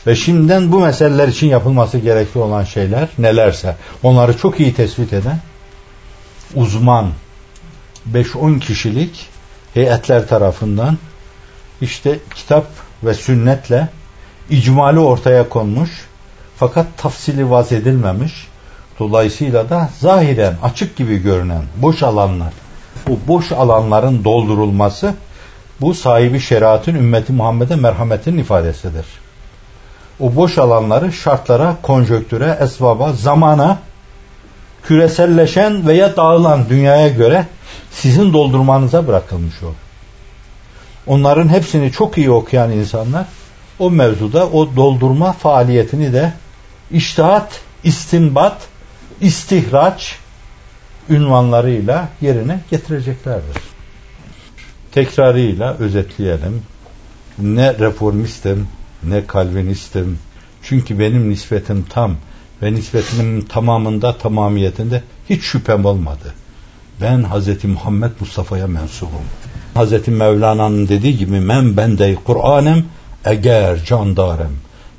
ve 0.07 0.15
şimdiden 0.15 0.71
bu 0.71 0.79
meseleler 0.79 1.27
için 1.27 1.47
yapılması 1.47 1.97
gerekli 1.97 2.39
olan 2.39 2.63
şeyler 2.63 3.07
nelerse 3.17 3.75
onları 4.03 4.37
çok 4.37 4.59
iyi 4.59 4.73
tespit 4.73 5.13
eden 5.13 5.39
uzman 6.55 7.09
5-10 8.13 8.59
kişilik 8.59 9.27
heyetler 9.73 10.27
tarafından 10.27 10.97
işte 11.81 12.19
kitap 12.35 12.65
ve 13.03 13.13
sünnetle 13.13 13.87
icmali 14.49 14.99
ortaya 14.99 15.49
konmuş 15.49 15.89
fakat 16.57 16.87
tafsili 16.97 17.49
vaz 17.49 17.71
edilmemiş 17.71 18.47
dolayısıyla 18.99 19.69
da 19.69 19.89
zahiren 19.99 20.55
açık 20.63 20.97
gibi 20.97 21.17
görünen 21.17 21.63
boş 21.75 22.03
alanlar 22.03 22.53
bu 23.07 23.19
boş 23.27 23.51
alanların 23.51 24.23
doldurulması 24.23 25.13
bu 25.81 25.93
sahibi 25.93 26.39
şeriatın 26.39 26.95
ümmeti 26.95 27.33
Muhammed'e 27.33 27.75
merhametin 27.75 28.37
ifadesidir. 28.37 29.05
O 30.19 30.35
boş 30.35 30.57
alanları 30.57 31.13
şartlara, 31.13 31.75
konjöktüre, 31.81 32.57
esbaba, 32.61 33.13
zamana, 33.13 33.77
küreselleşen 34.83 35.87
veya 35.87 36.15
dağılan 36.15 36.69
dünyaya 36.69 37.07
göre 37.07 37.45
sizin 37.91 38.33
doldurmanıza 38.33 39.07
bırakılmış 39.07 39.63
o. 39.63 39.73
Onların 41.07 41.47
hepsini 41.47 41.91
çok 41.91 42.17
iyi 42.17 42.31
okuyan 42.31 42.71
insanlar 42.71 43.25
o 43.79 43.91
mevzuda 43.91 44.47
o 44.47 44.75
doldurma 44.75 45.33
faaliyetini 45.33 46.13
de 46.13 46.33
iştihat, 46.91 47.61
istinbat, 47.83 48.57
istihraç 49.21 50.15
ünvanlarıyla 51.09 52.07
yerine 52.21 52.59
getireceklerdir 52.71 53.78
tekrarıyla 54.91 55.75
özetleyelim. 55.79 56.61
Ne 57.39 57.79
reformistim 57.79 58.67
ne 59.03 59.27
kalvinistim. 59.27 60.19
Çünkü 60.63 60.99
benim 60.99 61.29
nispetim 61.29 61.85
tam 61.89 62.15
ve 62.61 62.73
nispetimin 62.73 63.41
tamamında 63.41 64.17
tamamiyetinde 64.17 65.03
hiç 65.29 65.43
şüphem 65.43 65.85
olmadı. 65.85 66.33
Ben 67.01 67.23
Hz. 67.23 67.63
Muhammed 67.63 68.11
Mustafa'ya 68.19 68.67
mensubum. 68.67 69.23
Hz. 69.75 70.07
Mevlana'nın 70.07 70.87
dediği 70.87 71.17
gibi 71.17 71.39
men 71.39 71.77
bende 71.77 72.15
Kur'anem 72.15 72.85
eğer 73.25 73.85
candarem. 73.85 74.51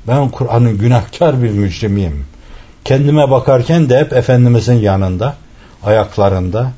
Ben 0.07 0.29
Kur'an'ın 0.29 0.77
günahkar 0.77 1.43
bir 1.43 1.49
mücrimiyim. 1.49 2.25
Kendime 2.85 3.31
bakarken 3.31 3.89
de 3.89 3.99
hep 3.99 4.13
Efendimizin 4.13 4.73
yanında, 4.73 5.35
ayaklarında, 5.83 6.71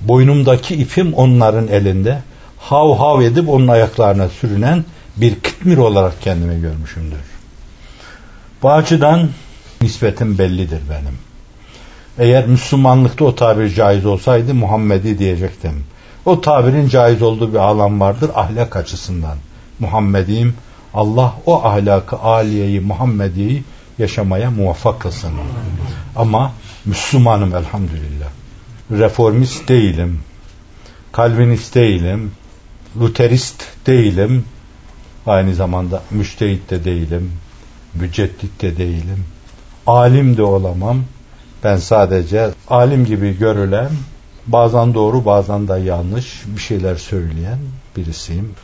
boynumdaki 0.00 0.74
ipim 0.74 1.14
onların 1.14 1.68
elinde 1.68 2.22
hav 2.58 2.96
hav 2.96 3.20
edip 3.20 3.48
onun 3.48 3.68
ayaklarına 3.68 4.28
sürünen 4.28 4.84
bir 5.16 5.34
kıtmir 5.34 5.76
olarak 5.76 6.22
kendimi 6.22 6.60
görmüşümdür. 6.60 7.18
Bu 8.62 8.70
açıdan 8.70 9.28
nispetim 9.80 10.38
bellidir 10.38 10.80
benim. 10.90 11.18
Eğer 12.18 12.46
Müslümanlıkta 12.46 13.24
o 13.24 13.34
tabir 13.34 13.74
caiz 13.74 14.06
olsaydı 14.06 14.54
Muhammedi 14.54 15.18
diyecektim. 15.18 15.84
O 16.24 16.40
tabirin 16.40 16.88
caiz 16.88 17.22
olduğu 17.22 17.52
bir 17.52 17.58
alan 17.58 18.00
vardır 18.00 18.30
ahlak 18.34 18.76
açısından. 18.76 19.38
Muhammediyim. 19.78 20.54
Allah 20.94 21.34
o 21.46 21.64
ahlakı 21.64 22.18
aliyeyi 22.18 22.80
Muhammediyi 22.80 23.64
yaşamaya 23.98 24.50
muvaffak 24.50 25.00
kılsın. 25.00 25.32
Ama 26.16 26.52
Müslümanım 26.84 27.54
elhamdülillah 27.54 28.28
reformist 28.90 29.68
değilim, 29.68 30.20
kalvinist 31.12 31.74
değilim, 31.74 32.32
luterist 33.00 33.64
değilim, 33.86 34.44
aynı 35.26 35.54
zamanda 35.54 36.02
müştehit 36.10 36.70
de 36.70 36.84
değilim, 36.84 37.32
müceddit 37.94 38.62
de 38.62 38.76
değilim, 38.76 39.24
alim 39.86 40.36
de 40.36 40.42
olamam. 40.42 41.04
Ben 41.64 41.76
sadece 41.76 42.50
alim 42.68 43.04
gibi 43.04 43.38
görülen, 43.38 43.90
bazen 44.46 44.94
doğru 44.94 45.24
bazen 45.24 45.68
de 45.68 45.74
yanlış 45.74 46.42
bir 46.46 46.60
şeyler 46.60 46.96
söyleyen 46.96 47.58
birisiyim. 47.96 48.54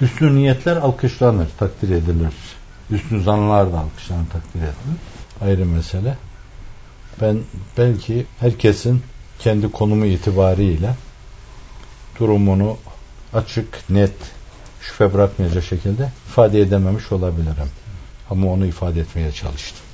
Hüsnü 0.00 0.34
niyetler 0.34 0.76
alkışlanır, 0.76 1.48
takdir 1.58 1.90
edilir. 1.90 2.32
Hüsnü 2.90 3.22
zanlar 3.22 3.72
da 3.72 3.78
alkışlanır, 3.78 4.26
takdir 4.32 4.58
edilir. 4.58 4.98
Ayrı 5.40 5.66
mesele. 5.66 6.16
Ben 7.20 7.38
belki 7.78 8.26
herkesin 8.40 9.02
kendi 9.44 9.72
konumu 9.72 10.06
itibariyle 10.06 10.94
durumunu 12.20 12.76
açık, 13.34 13.90
net, 13.90 14.12
şüphe 14.80 15.14
bırakmayacak 15.14 15.64
şekilde 15.64 16.08
ifade 16.28 16.60
edememiş 16.60 17.12
olabilirim. 17.12 17.70
Ama 18.30 18.52
onu 18.52 18.66
ifade 18.66 19.00
etmeye 19.00 19.32
çalıştım. 19.32 19.84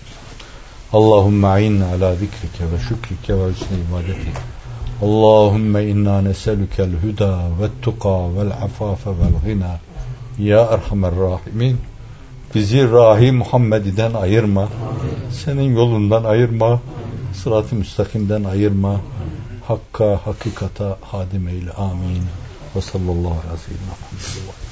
Allahümme 0.93 1.47
a'inna 1.47 1.87
ala 1.87 2.15
zikrike 2.15 2.65
ve 2.73 2.79
şükrike 2.89 3.39
ve 3.39 3.51
husne 3.51 3.77
ibadetik. 3.89 4.37
Allahümme 5.03 5.85
inna 5.85 6.23
neselükel 6.23 6.91
huda 7.03 7.39
ve 7.61 7.69
tuqa 7.83 8.37
vel 8.37 8.51
afafe 8.51 9.11
vel 9.11 9.55
gina. 9.55 9.79
Ya 10.39 10.61
Erhamer 10.61 11.13
Rahimin. 11.15 11.77
Bizi 12.55 12.91
Rahim 12.93 13.37
Muhammed'den 13.37 14.15
ayırma. 14.15 14.69
Senin 15.45 15.75
yolundan 15.75 16.25
ayırma. 16.25 16.81
Sırat-ı 17.35 17.75
müstakimden 17.75 18.45
ayırma 18.45 19.01
hakka, 19.69 20.21
hakikata 20.27 20.99
hadim 21.01 21.49
eyle. 21.49 21.73
Amin. 21.73 22.23
Ve 22.77 22.81
sallallahu 22.81 23.39
aleyhi 23.41 23.53
ve 23.53 23.59
sellem. 23.59 24.70